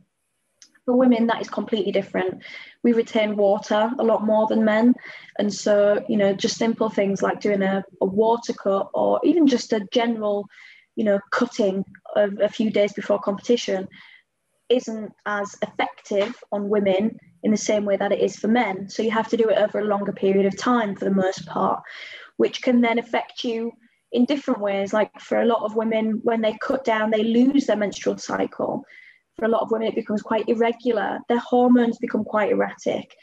[0.86, 2.42] For women, that is completely different.
[2.82, 4.94] We retain water a lot more than men.
[5.38, 9.46] And so, you know, just simple things like doing a, a water cut or even
[9.46, 10.46] just a general,
[10.96, 11.84] you know, cutting
[12.16, 13.86] a few days before competition
[14.70, 18.88] isn't as effective on women in the same way that it is for men.
[18.88, 21.46] So you have to do it over a longer period of time for the most
[21.46, 21.82] part,
[22.36, 23.72] which can then affect you
[24.12, 24.92] in different ways.
[24.92, 28.84] Like for a lot of women, when they cut down, they lose their menstrual cycle
[29.40, 31.18] for a lot of women, it becomes quite irregular.
[31.28, 33.16] Their hormones become quite erratic.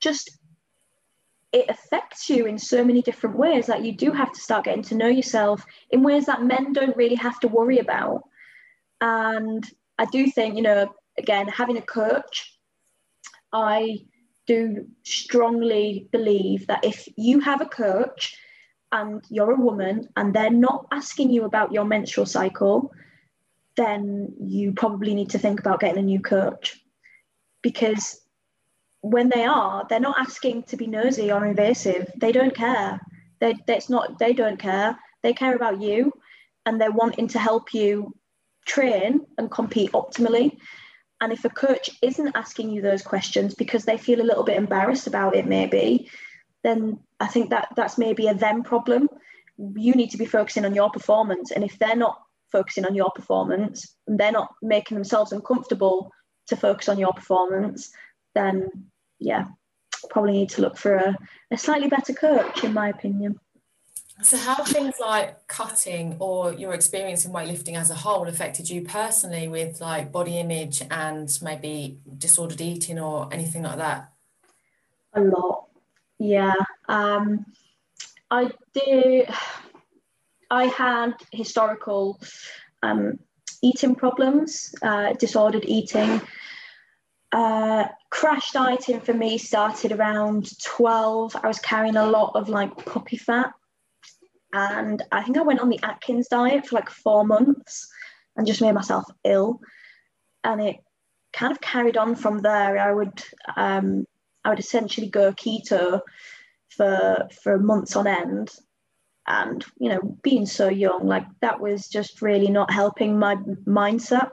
[0.00, 0.30] Just
[1.52, 4.82] it affects you in so many different ways that you do have to start getting
[4.84, 8.22] to know yourself in ways that men don't really have to worry about.
[9.02, 9.62] And
[9.98, 12.58] I do think, you know, again, having a coach,
[13.52, 13.98] I
[14.46, 18.34] do strongly believe that if you have a coach
[18.90, 22.92] and you're a woman and they're not asking you about your menstrual cycle,
[23.76, 26.78] then you probably need to think about getting a new coach
[27.62, 28.20] because
[29.00, 32.10] when they are, they're not asking to be nosy or invasive.
[32.16, 33.00] They don't care.
[33.40, 34.18] They, that's not.
[34.18, 34.98] They don't care.
[35.22, 36.12] They care about you,
[36.64, 38.14] and they're wanting to help you
[38.64, 40.56] train and compete optimally.
[41.20, 44.56] And if a coach isn't asking you those questions because they feel a little bit
[44.56, 46.10] embarrassed about it, maybe,
[46.62, 49.08] then I think that that's maybe a them problem.
[49.76, 51.50] you need to be focusing on your performance.
[51.52, 52.20] And if they're not
[52.52, 56.12] focusing on your performance and they're not making themselves uncomfortable
[56.48, 57.90] to focus on your performance,
[58.34, 58.68] then
[59.18, 59.46] yeah,
[60.10, 61.16] probably need to look for a,
[61.50, 63.38] a slightly better coach, in my opinion.
[64.20, 68.82] So, how things like cutting or your experience in weightlifting as a whole affected you
[68.82, 74.12] personally with like body image and maybe disordered eating or anything like that?
[75.14, 75.66] A lot,
[76.18, 76.54] yeah.
[76.88, 77.46] Um,
[78.30, 79.28] I did.
[80.52, 82.20] I had historical
[82.82, 83.18] um,
[83.62, 86.20] eating problems, uh, disordered eating.
[87.32, 91.36] Uh, crash dieting for me started around 12.
[91.42, 93.52] I was carrying a lot of like puppy fat
[94.52, 97.90] and I think I went on the Atkins diet for like four months
[98.36, 99.60] and just made myself ill.
[100.44, 100.76] And it
[101.32, 102.78] kind of carried on from there.
[102.78, 103.22] I would
[103.56, 104.04] um,
[104.44, 106.02] I would essentially go keto
[106.68, 108.50] for for months on end.
[109.26, 114.30] And you know, being so young, like that was just really not helping my mindset.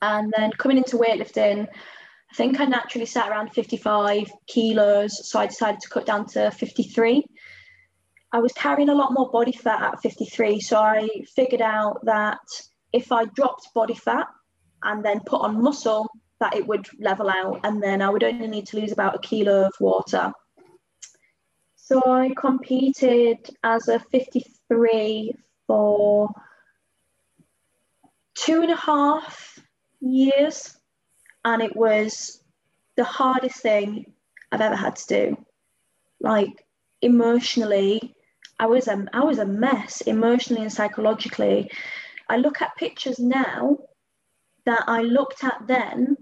[0.00, 5.46] And then coming into weightlifting, I think I naturally sat around 55 kilos, so I
[5.46, 7.24] decided to cut down to 53
[8.34, 10.58] I was carrying a lot more body fat at 53.
[10.58, 12.40] So I figured out that
[12.92, 14.26] if I dropped body fat
[14.82, 17.60] and then put on muscle, that it would level out.
[17.62, 20.32] And then I would only need to lose about a kilo of water.
[21.86, 25.34] So I competed as a 53
[25.66, 26.30] for
[28.34, 29.58] two and a half
[30.00, 30.74] years.
[31.44, 32.42] And it was
[32.96, 34.14] the hardest thing
[34.50, 35.44] I've ever had to do.
[36.20, 36.64] Like
[37.02, 38.14] emotionally,
[38.58, 41.70] I was a, I was a mess emotionally and psychologically.
[42.30, 43.76] I look at pictures now
[44.64, 46.16] that I looked at then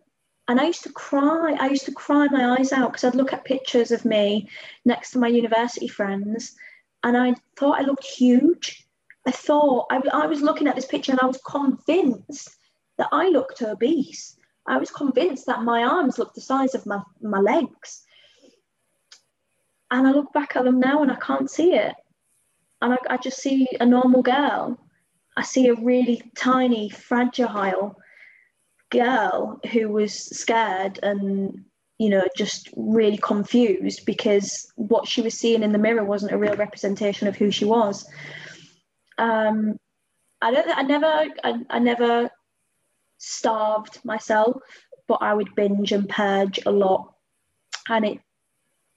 [0.52, 1.56] and I used to cry.
[1.58, 4.50] I used to cry my eyes out because I'd look at pictures of me
[4.84, 6.54] next to my university friends
[7.02, 8.86] and I thought I looked huge.
[9.26, 12.54] I thought I, I was looking at this picture and I was convinced
[12.98, 14.36] that I looked obese.
[14.66, 18.02] I was convinced that my arms looked the size of my, my legs.
[19.90, 21.94] And I look back at them now and I can't see it
[22.82, 24.78] and I, I just see a normal girl.
[25.34, 27.96] I see a really tiny, fragile
[28.92, 31.64] girl who was scared and
[31.98, 36.38] you know just really confused because what she was seeing in the mirror wasn't a
[36.38, 38.06] real representation of who she was.
[39.18, 39.78] Um
[40.40, 41.06] i don't i never
[41.44, 42.30] I, I never
[43.18, 44.56] starved myself
[45.06, 47.14] but i would binge and purge a lot.
[47.88, 48.20] And it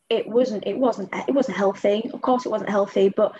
[0.09, 2.09] it wasn't it wasn't it wasn't healthy.
[2.13, 3.35] Of course it wasn't healthy but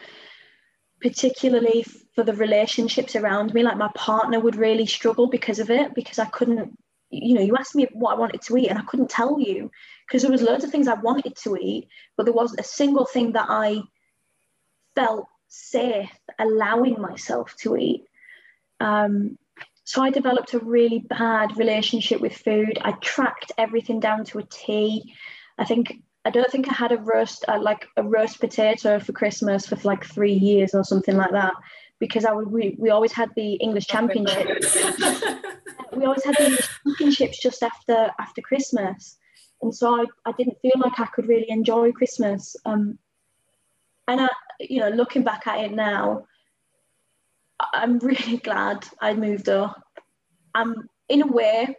[1.01, 5.93] particularly for the relationships around me like my partner would really struggle because of it
[5.93, 6.77] because i couldn't
[7.09, 9.69] you know you asked me what i wanted to eat and i couldn't tell you
[10.07, 13.05] because there was loads of things i wanted to eat but there wasn't a single
[13.05, 13.81] thing that i
[14.95, 18.05] felt safe allowing myself to eat.
[18.79, 19.37] Um,
[19.83, 22.79] so i developed a really bad relationship with food.
[22.81, 25.13] I tracked everything down to a t.
[25.57, 29.13] I think I don't think I had a roast uh, like a roast potato for
[29.13, 31.53] Christmas for like three years or something like that
[31.99, 34.75] because I would we, we always had the English Championships.
[35.95, 39.17] we always had the English Championships just after after Christmas,
[39.61, 42.55] and so I, I didn't feel like I could really enjoy Christmas.
[42.65, 42.97] Um,
[44.07, 46.25] and I, you know, looking back at it now,
[47.73, 49.81] I'm really glad I moved up.
[50.53, 51.75] I'm in a way,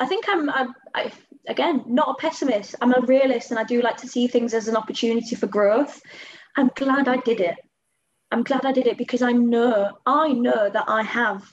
[0.00, 1.12] I think I'm, I'm I,
[1.48, 2.74] again, not a pessimist.
[2.80, 6.00] I'm a realist and I do like to see things as an opportunity for growth.
[6.56, 7.56] I'm glad I did it.
[8.30, 11.44] I'm glad I did it because I know, I know that I have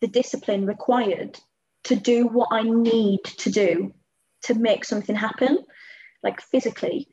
[0.00, 1.38] the discipline required
[1.84, 3.92] to do what I need to do
[4.42, 5.58] to make something happen,
[6.22, 7.08] like physically.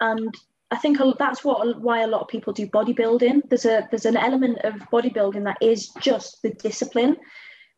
[0.00, 0.34] And
[0.70, 3.48] I think that's what why a lot of people do bodybuilding.
[3.48, 7.16] There's a there's an element of bodybuilding that is just the discipline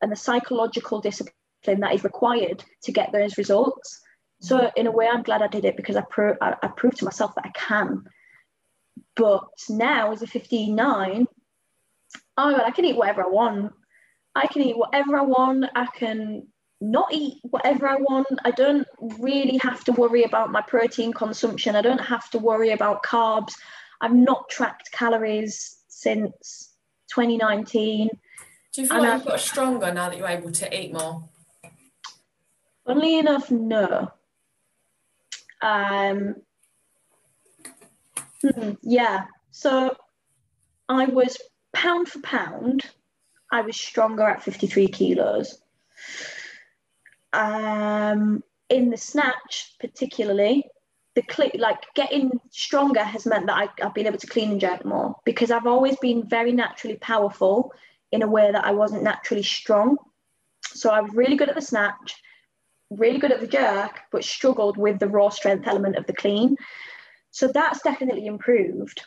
[0.03, 4.01] and the psychological discipline that is required to get those results.
[4.41, 6.99] So in a way, I'm glad I did it because I, pro- I, I proved
[6.99, 8.05] to myself that I can.
[9.15, 11.27] But now, as a 59,
[12.37, 13.73] oh God, I can eat whatever I want.
[14.35, 15.67] I can eat whatever I want.
[15.75, 16.49] I can
[16.81, 18.27] not eat whatever I want.
[18.45, 18.87] I don't
[19.21, 21.77] really have to worry about my protein consumption.
[21.77, 23.53] I don't have to worry about carbs.
[24.01, 26.75] I've not tracked calories since
[27.15, 28.09] 2019.
[28.73, 31.29] Do you feel like you've got stronger now that you're able to eat more?
[32.87, 34.11] Funnily enough, no.
[35.61, 36.37] Um,
[38.43, 39.97] hmm, yeah, so
[40.89, 41.39] I was
[41.73, 42.85] pound for pound,
[43.51, 45.59] I was stronger at 53 kilos.
[47.33, 50.65] Um, in the snatch, particularly,
[51.15, 54.61] the cle- like getting stronger has meant that I, I've been able to clean and
[54.61, 57.73] jerk more because I've always been very naturally powerful
[58.11, 59.97] in a way that I wasn't naturally strong.
[60.65, 62.17] So I was really good at the snatch,
[62.97, 66.57] really good at the jerk, but struggled with the raw strength element of the clean.
[67.31, 69.03] So that's definitely improved.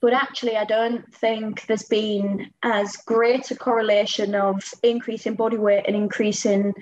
[0.00, 5.56] But actually, I don't think there's been as great a correlation of increase in body
[5.56, 6.74] weight and increase in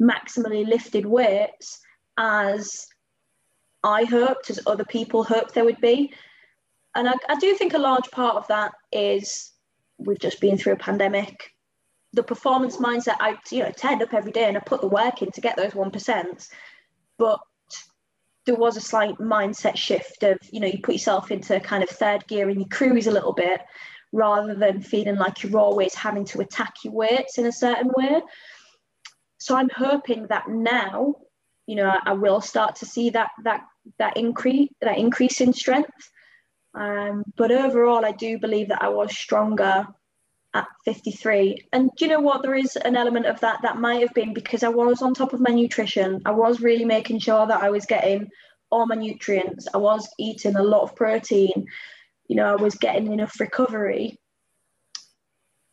[0.00, 1.80] maximally lifted weights
[2.16, 2.86] as
[3.82, 6.14] I hoped, as other people hoped there would be.
[6.94, 9.52] And I, I do think a large part of that is
[9.98, 11.53] we've just been through a pandemic.
[12.14, 15.20] The performance mindset, I you know turned up every day and I put the work
[15.22, 16.48] in to get those one percent,
[17.18, 17.40] but
[18.46, 21.90] there was a slight mindset shift of you know you put yourself into kind of
[21.90, 23.60] third gear and you cruise a little bit
[24.12, 28.22] rather than feeling like you're always having to attack your weights in a certain way.
[29.38, 31.16] So I'm hoping that now,
[31.66, 33.62] you know, I will start to see that that
[33.98, 36.10] that increase that increase in strength.
[36.74, 39.86] Um, but overall, I do believe that I was stronger
[40.54, 41.66] at 53.
[41.72, 42.42] And do you know what?
[42.42, 45.32] There is an element of that that might have been because I was on top
[45.32, 46.22] of my nutrition.
[46.24, 48.30] I was really making sure that I was getting
[48.70, 49.68] all my nutrients.
[49.74, 51.66] I was eating a lot of protein.
[52.28, 54.18] You know, I was getting enough recovery.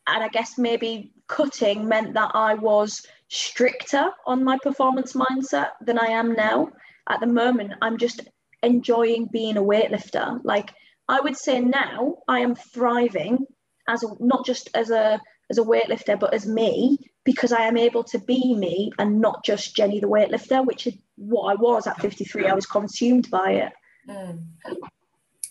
[0.06, 5.98] And I guess maybe cutting meant that I was stricter on my performance mindset than
[5.98, 6.72] I am now
[7.08, 8.20] at the moment i'm just
[8.62, 10.72] enjoying being a weightlifter like
[11.08, 13.38] i would say now i am thriving
[13.88, 15.20] as a, not just as a
[15.50, 19.44] as a weightlifter but as me because i am able to be me and not
[19.44, 23.52] just jenny the weightlifter which is what i was at 53 i was consumed by
[23.52, 23.72] it
[24.08, 24.42] mm.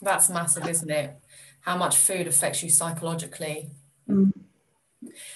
[0.02, 1.16] that's massive isn't it
[1.62, 3.70] how much food affects you psychologically
[4.10, 4.32] mm.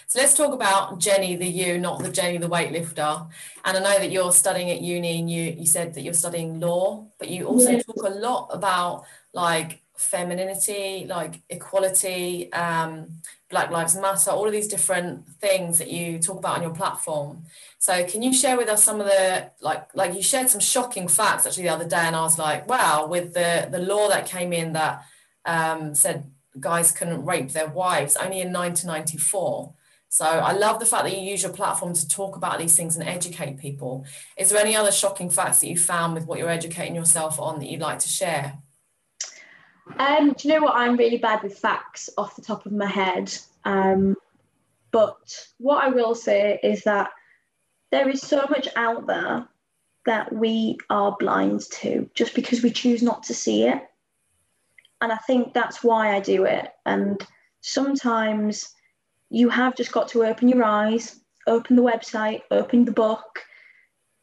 [0.08, 3.28] So let's talk about Jenny, the you, not the Jenny, the weightlifter.
[3.64, 6.60] And I know that you're studying at uni and you, you said that you're studying
[6.60, 7.82] law, but you also yeah.
[7.82, 13.08] talk a lot about like femininity, like equality, um,
[13.50, 17.44] Black Lives Matter, all of these different things that you talk about on your platform.
[17.78, 21.08] So can you share with us some of the like like you shared some shocking
[21.08, 24.26] facts actually the other day, and I was like, wow, with the the law that
[24.26, 25.06] came in that
[25.46, 29.74] um, said guys couldn't rape their wives only in 1994.
[30.10, 32.96] So I love the fact that you use your platform to talk about these things
[32.96, 34.06] and educate people.
[34.38, 37.60] Is there any other shocking facts that you found with what you're educating yourself on
[37.60, 38.60] that you'd like to share?
[39.98, 40.76] Um, do you know what?
[40.76, 43.36] I'm really bad with facts off the top of my head.
[43.64, 44.16] Um,
[44.92, 47.12] but what I will say is that
[47.92, 49.48] there is so much out there
[50.06, 53.82] that we are blind to just because we choose not to see it
[55.02, 56.68] and I think that's why I do it.
[56.86, 57.26] And
[57.62, 58.74] sometimes
[59.30, 63.44] you have just got to open your eyes, open the website, open the book,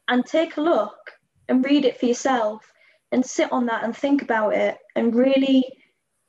[0.09, 1.13] and take a look
[1.49, 2.72] and read it for yourself
[3.13, 5.65] and sit on that and think about it and really,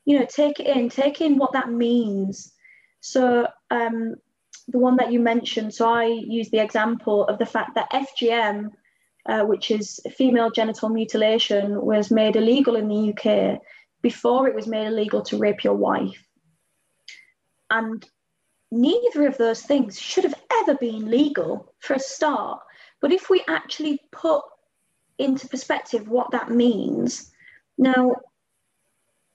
[0.05, 2.53] you know, take it in, take in what that means.
[2.99, 4.15] So, um,
[4.67, 8.69] the one that you mentioned, so I use the example of the fact that FGM,
[9.27, 13.59] uh, which is female genital mutilation, was made illegal in the UK
[14.01, 16.25] before it was made illegal to rape your wife.
[17.69, 18.05] And
[18.71, 22.59] neither of those things should have ever been legal for a start.
[23.01, 24.43] But if we actually put
[25.17, 27.31] into perspective what that means,
[27.77, 28.15] now,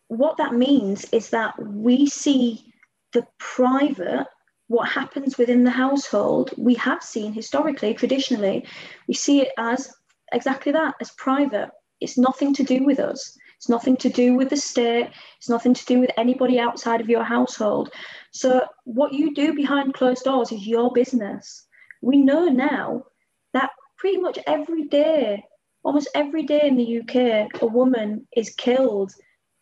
[0.08, 2.72] what that means is that we see
[3.12, 4.26] the private,
[4.68, 8.66] what happens within the household, we have seen historically, traditionally,
[9.06, 9.92] we see it as
[10.32, 11.70] exactly that, as private.
[12.00, 13.36] It's nothing to do with us.
[13.56, 15.10] It's nothing to do with the state.
[15.38, 17.92] It's nothing to do with anybody outside of your household.
[18.30, 21.66] So, what you do behind closed doors is your business.
[22.00, 23.06] We know now
[23.52, 25.42] that pretty much every day,
[25.88, 29.10] almost every day in the UK, a woman is killed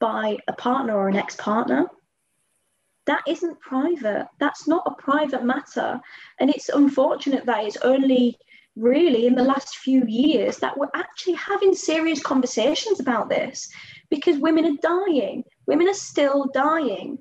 [0.01, 1.87] by a partner or an ex partner.
[3.07, 4.27] That isn't private.
[4.41, 6.01] That's not a private matter.
[6.41, 8.37] And it's unfortunate that it's only
[8.75, 13.69] really in the last few years that we're actually having serious conversations about this
[14.11, 15.45] because women are dying.
[15.67, 17.19] Women are still dying.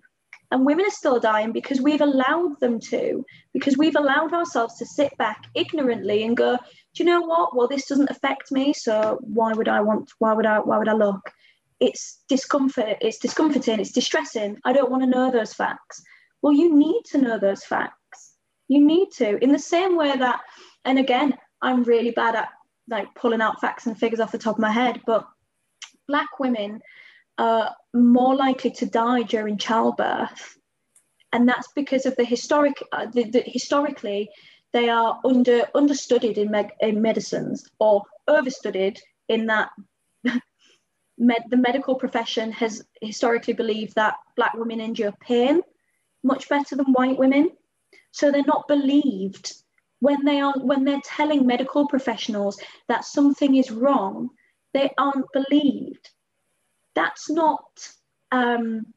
[0.55, 4.85] And women are still dying because we've allowed them to, because we've allowed ourselves to
[4.85, 7.53] sit back ignorantly and go, do you know what?
[7.53, 10.13] Well, this doesn't affect me, so why would I want?
[10.19, 10.59] Why would I?
[10.59, 11.29] Why would I look?
[11.81, 12.99] It's discomfort.
[13.01, 13.81] It's discomforting.
[13.81, 14.57] It's distressing.
[14.63, 16.01] I don't want to know those facts.
[16.41, 18.35] Well, you need to know those facts.
[18.69, 20.39] You need to, in the same way that,
[20.85, 22.47] and again, I'm really bad at
[22.87, 25.27] like pulling out facts and figures off the top of my head, but
[26.07, 26.79] black women
[27.37, 30.57] are more likely to die during childbirth,
[31.31, 32.75] and that's because of the historic.
[32.91, 34.29] Uh, the, the, historically,
[34.73, 39.69] they are under understudied in, in medicines or overstudied in that
[41.17, 45.61] med- the medical profession has historically believed that black women endure pain
[46.23, 47.49] much better than white women.
[48.11, 49.53] So they're not believed
[49.99, 54.29] when they are when they're telling medical professionals that something is wrong.
[54.73, 56.09] They aren't believed.
[56.95, 57.65] That's not
[58.31, 58.87] um,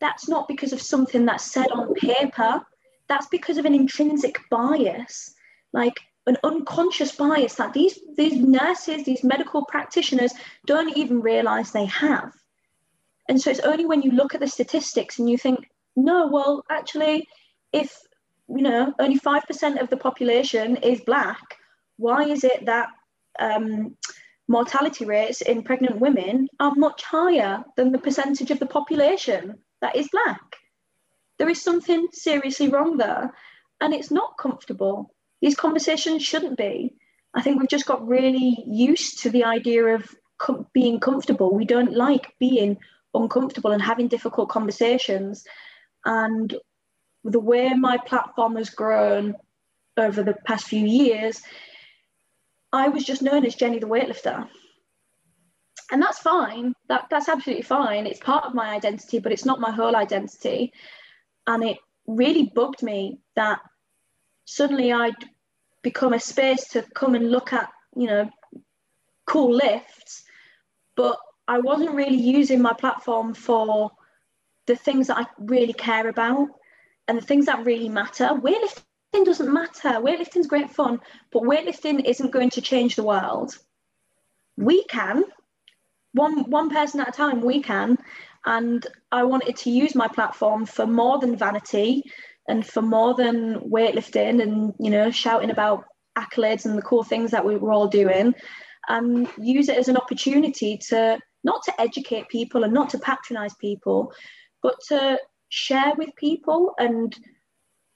[0.00, 2.64] that's not because of something that's said on paper.
[3.08, 5.34] That's because of an intrinsic bias,
[5.72, 10.32] like an unconscious bias that these these nurses, these medical practitioners
[10.66, 12.32] don't even realize they have.
[13.28, 16.64] And so it's only when you look at the statistics and you think, no, well,
[16.70, 17.28] actually,
[17.72, 17.96] if
[18.48, 21.42] you know only five percent of the population is black,
[21.96, 22.88] why is it that
[23.38, 23.96] um,
[24.48, 29.96] mortality rates in pregnant women are much higher than the percentage of the population that
[29.96, 30.56] is black?
[31.38, 33.34] There is something seriously wrong there,
[33.80, 35.14] and it's not comfortable.
[35.42, 36.94] These conversations shouldn't be.
[37.34, 41.54] I think we've just got really used to the idea of com- being comfortable.
[41.54, 42.78] We don't like being
[43.12, 45.44] uncomfortable and having difficult conversations.
[46.04, 46.54] And
[47.24, 49.34] the way my platform has grown
[49.96, 51.42] over the past few years,
[52.72, 54.48] I was just known as Jenny the weightlifter.
[55.92, 56.74] And that's fine.
[56.88, 58.06] That, that's absolutely fine.
[58.06, 60.72] It's part of my identity, but it's not my whole identity.
[61.46, 63.60] And it really bugged me that
[64.46, 65.14] suddenly I'd
[65.82, 68.28] become a space to come and look at, you know,
[69.26, 70.24] cool lifts,
[70.96, 73.92] but I wasn't really using my platform for
[74.66, 76.48] the things that I really care about
[77.06, 78.30] and the things that really matter.
[78.30, 78.82] Weightlifting
[79.12, 80.00] doesn't matter.
[80.00, 81.00] Weightlifting's great fun,
[81.32, 83.58] but weightlifting isn't going to change the world.
[84.56, 85.24] We can,
[86.12, 87.40] one one person at a time.
[87.40, 87.98] We can,
[88.46, 92.04] and I wanted to use my platform for more than vanity
[92.48, 95.84] and for more than weightlifting and you know shouting about
[96.16, 98.34] accolades and the cool things that we were all doing
[98.88, 103.54] and use it as an opportunity to not to educate people and not to patronize
[103.60, 104.12] people
[104.62, 107.16] but to share with people and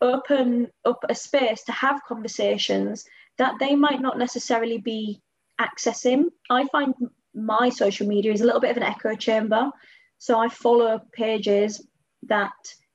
[0.00, 3.04] open up a space to have conversations
[3.38, 5.20] that they might not necessarily be
[5.60, 6.24] accessing.
[6.48, 6.94] I find
[7.34, 9.70] my social media is a little bit of an echo chamber.
[10.18, 11.86] So I follow pages
[12.24, 12.52] that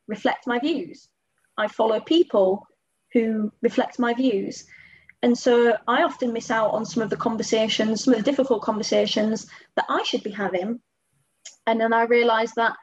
[0.08, 1.08] reflect my views.
[1.58, 2.68] I follow people
[3.14, 4.66] who reflect my views.
[5.24, 8.62] And so I often miss out on some of the conversations, some of the difficult
[8.62, 10.82] conversations that I should be having.
[11.66, 12.76] And then I realized that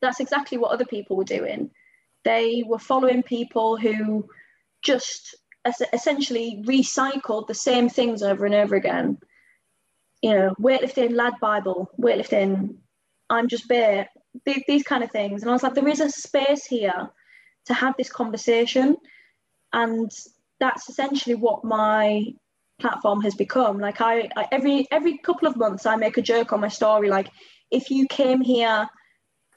[0.00, 1.70] that's exactly what other people were doing.
[2.24, 4.28] They were following people who
[4.82, 5.36] just
[5.92, 9.18] essentially recycled the same things over and over again.
[10.22, 12.76] You know, weightlifting, lad Bible, weightlifting,
[13.30, 14.08] I'm just bare,
[14.44, 15.42] these, these kind of things.
[15.42, 17.10] And I was like, there is a space here
[17.66, 18.96] to have this conversation.
[19.72, 20.10] And
[20.58, 22.24] that's essentially what my
[22.80, 23.78] platform has become.
[23.78, 27.08] Like I, I every every couple of months I make a joke on my story,
[27.08, 27.28] like
[27.70, 28.88] if you came here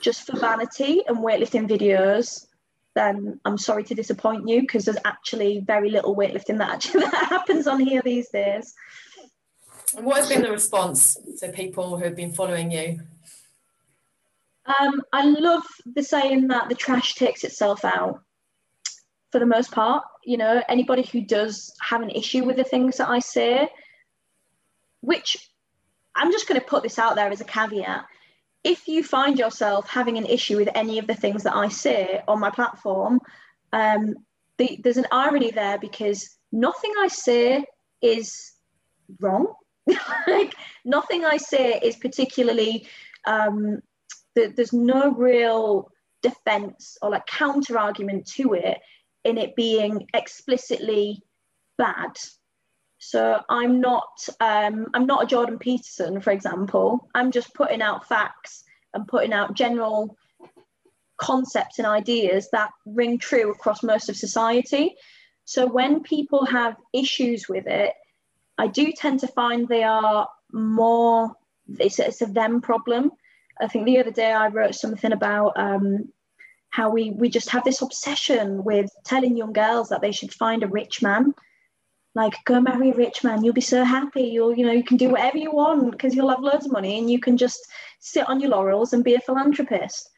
[0.02, 2.46] just for vanity and weightlifting videos,
[2.96, 7.28] then I'm sorry to disappoint you because there's actually very little weightlifting that actually that
[7.30, 8.74] happens on here these days.
[9.96, 13.00] And what has been the response to people who have been following you?
[14.66, 18.22] Um, I love the saying that the trash takes itself out.
[19.32, 22.98] For the most part, you know, anybody who does have an issue with the things
[22.98, 23.68] that I say,
[25.02, 25.50] which
[26.16, 28.06] I'm just going to put this out there as a caveat
[28.64, 32.22] if you find yourself having an issue with any of the things that I say
[32.28, 33.20] on my platform,
[33.74, 34.16] um,
[34.58, 37.66] the, there's an irony there because nothing I say
[38.02, 38.54] is
[39.20, 39.54] wrong.
[40.28, 40.54] like
[40.86, 42.88] nothing I say is particularly.
[43.26, 43.82] Um,
[44.36, 45.90] th- there's no real
[46.22, 48.80] defense or like counter argument to it
[49.26, 51.22] in it being explicitly
[51.78, 52.12] bad
[53.04, 57.10] so I'm not um, I'm not a Jordan Peterson, for example.
[57.14, 60.18] I'm just putting out facts and putting out general
[61.18, 64.96] concepts and ideas that ring true across most of society.
[65.44, 67.94] So when people have issues with it,
[68.58, 71.34] I do tend to find they are more
[71.80, 73.12] it's, it's a them problem.
[73.60, 76.10] I think the other day I wrote something about um,
[76.70, 80.64] how we we just have this obsession with telling young girls that they should find
[80.64, 81.34] a rich man
[82.16, 83.44] like go marry a rich man.
[83.44, 84.24] You'll be so happy.
[84.24, 87.00] You'll you know you can do whatever you want because you'll have loads of money
[87.00, 87.60] and you can just
[88.00, 90.10] sit on your laurels and be a philanthropist.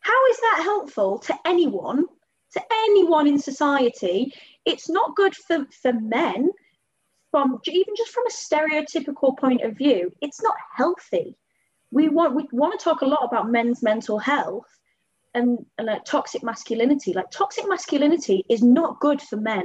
[0.00, 2.06] How is that helpful to anyone
[2.52, 4.32] to anyone in society?
[4.64, 6.50] It's not good for for men
[7.30, 10.10] from even just from a stereotypical point of view.
[10.22, 11.36] It's not healthy.
[11.90, 14.66] We want we want to talk a lot about men's mental health
[15.34, 17.12] and, and like toxic masculinity.
[17.12, 19.64] Like toxic masculinity is not good for men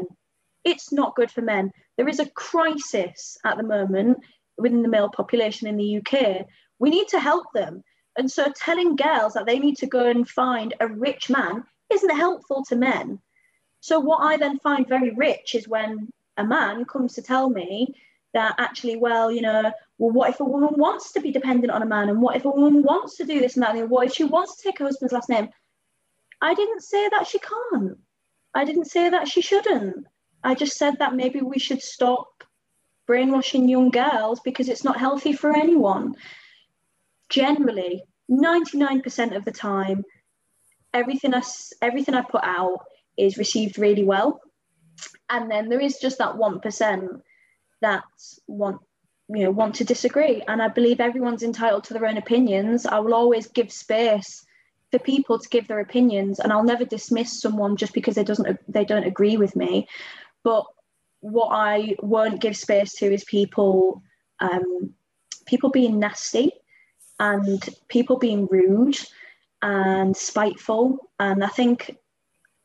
[0.66, 1.72] it's not good for men.
[1.96, 4.18] There is a crisis at the moment
[4.58, 6.48] within the male population in the UK.
[6.80, 7.84] We need to help them.
[8.18, 11.64] And so telling girls that they need to go and find a rich man
[11.94, 13.20] isn't helpful to men.
[13.82, 17.94] So what I then find very rich is when a man comes to tell me
[18.34, 21.82] that actually, well, you know, well, what if a woman wants to be dependent on
[21.82, 22.10] a man?
[22.10, 23.76] And what if a woman wants to do this and that?
[23.76, 25.50] And what if she wants to take her husband's last name?
[26.42, 27.98] I didn't say that she can't.
[28.54, 30.08] I didn't say that she shouldn't.
[30.46, 32.44] I just said that maybe we should stop
[33.08, 36.16] brainwashing young girls because it's not healthy for anyone.
[37.30, 40.04] Generally, 99% of the time,
[40.94, 41.42] everything I,
[41.82, 42.86] everything I put out
[43.18, 44.40] is received really well.
[45.30, 47.22] And then there is just that 1%
[47.82, 48.04] that
[48.48, 48.82] want
[49.28, 53.00] you know want to disagree and i believe everyone's entitled to their own opinions i
[53.00, 54.46] will always give space
[54.92, 58.60] for people to give their opinions and i'll never dismiss someone just because they doesn't
[58.72, 59.88] they don't agree with me
[60.46, 60.64] but
[61.20, 64.02] what i won't give space to is people
[64.40, 64.94] um,
[65.46, 66.52] people being nasty
[67.20, 68.98] and people being rude
[69.62, 71.10] and spiteful.
[71.20, 71.98] And i think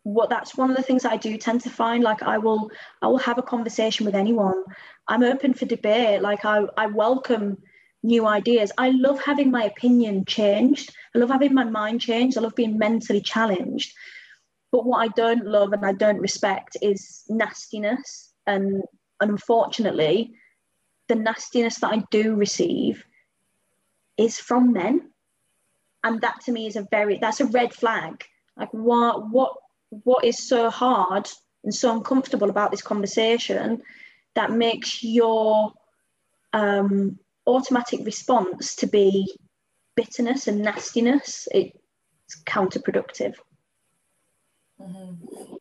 [0.03, 2.71] what that's one of the things I do tend to find like I will
[3.03, 4.65] I will have a conversation with anyone.
[5.09, 6.23] I'm open for debate.
[6.23, 7.59] Like I, I welcome
[8.03, 8.73] new ideas.
[8.79, 10.95] I love having my opinion changed.
[11.15, 12.39] I love having my mind changed.
[12.39, 13.95] I love being mentally challenged
[14.73, 18.33] but what I don't love and I don't respect is nastiness.
[18.47, 18.83] And,
[19.21, 20.33] and unfortunately
[21.09, 23.05] the nastiness that I do receive
[24.17, 25.11] is from men.
[26.05, 28.25] And that to me is a very that's a red flag.
[28.57, 29.53] Like what what
[29.91, 31.29] what is so hard
[31.65, 33.83] and so uncomfortable about this conversation
[34.35, 35.73] that makes your
[36.53, 39.27] um, automatic response to be
[39.97, 43.35] bitterness and nastiness it's counterproductive
[44.81, 45.55] mm-hmm.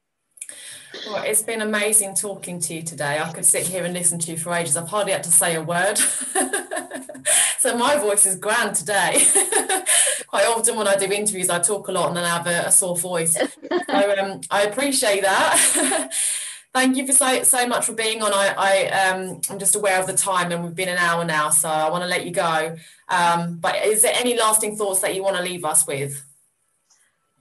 [1.07, 3.20] Well, it's been amazing talking to you today.
[3.20, 4.76] I could sit here and listen to you for ages.
[4.76, 5.97] I've hardly had to say a word.
[7.59, 9.22] so my voice is grand today.
[10.28, 12.67] Quite often when I do interviews, I talk a lot and then I have a,
[12.67, 13.34] a sore voice.
[13.34, 16.11] so um, I appreciate that.
[16.74, 18.32] Thank you for so, so much for being on.
[18.32, 21.49] I, I um, I'm just aware of the time and we've been an hour now,
[21.49, 22.76] so I want to let you go.
[23.07, 26.24] Um, but is there any lasting thoughts that you want to leave us with?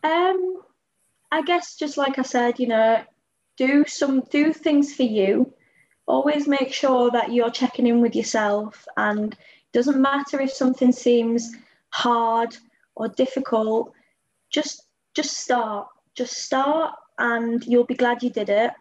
[0.03, 0.63] Um,
[1.31, 3.03] I guess just like I said, you know,
[3.57, 5.53] do some do things for you.
[6.07, 9.37] Always make sure that you're checking in with yourself and
[9.73, 11.55] doesn't matter if something seems
[11.91, 12.57] hard
[12.95, 13.93] or difficult
[14.51, 18.73] just just start just start and you'll be glad you did it.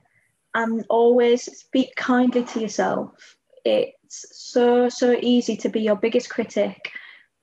[0.54, 3.36] And always speak kindly to yourself.
[3.66, 6.92] It's so so easy to be your biggest critic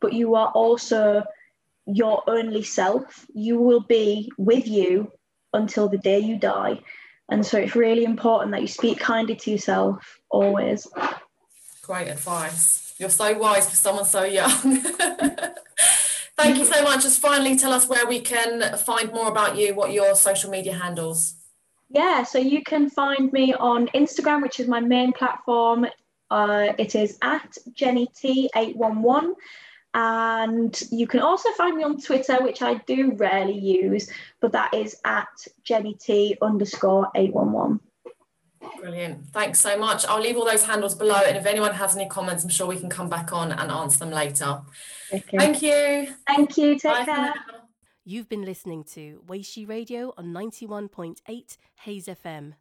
[0.04, 1.24] but you are also
[1.86, 5.10] your only self you will be with you
[5.52, 6.80] until the day you die
[7.30, 10.86] and so it's really important that you speak kindly to yourself always.
[11.82, 12.94] Great advice.
[12.98, 14.50] You're so wise for someone so young.
[16.36, 17.02] Thank you so much.
[17.02, 20.74] Just finally tell us where we can find more about you, what your social media
[20.74, 21.36] handles.
[21.88, 25.86] Yeah, so you can find me on Instagram, which is my main platform.
[26.30, 29.34] Uh, it is at Jenny T811.
[29.94, 34.74] And you can also find me on Twitter, which I do rarely use, but that
[34.74, 35.28] is at
[35.62, 37.80] Jenny T underscore 811.
[38.80, 39.26] Brilliant.
[39.28, 40.04] Thanks so much.
[40.06, 41.20] I'll leave all those handles below.
[41.26, 44.00] And if anyone has any comments, I'm sure we can come back on and answer
[44.00, 44.62] them later.
[45.12, 45.38] Okay.
[45.38, 46.14] Thank you.
[46.26, 46.78] Thank you.
[46.78, 47.34] Take Bye care.
[48.04, 52.54] You've been listening to Weishi Radio on 91.8 Hayes FM.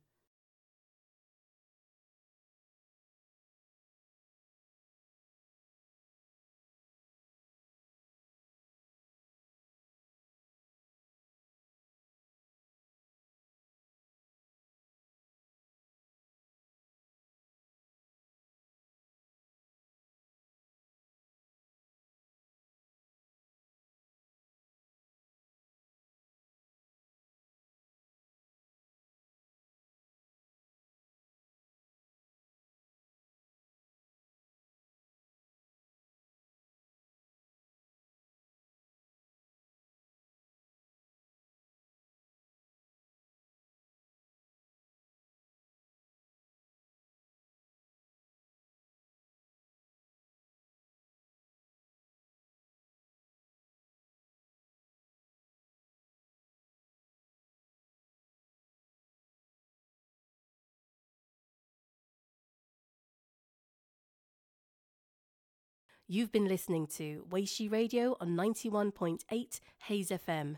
[66.08, 70.58] You've been listening to Weishi Radio on 91.8 Hayes FM.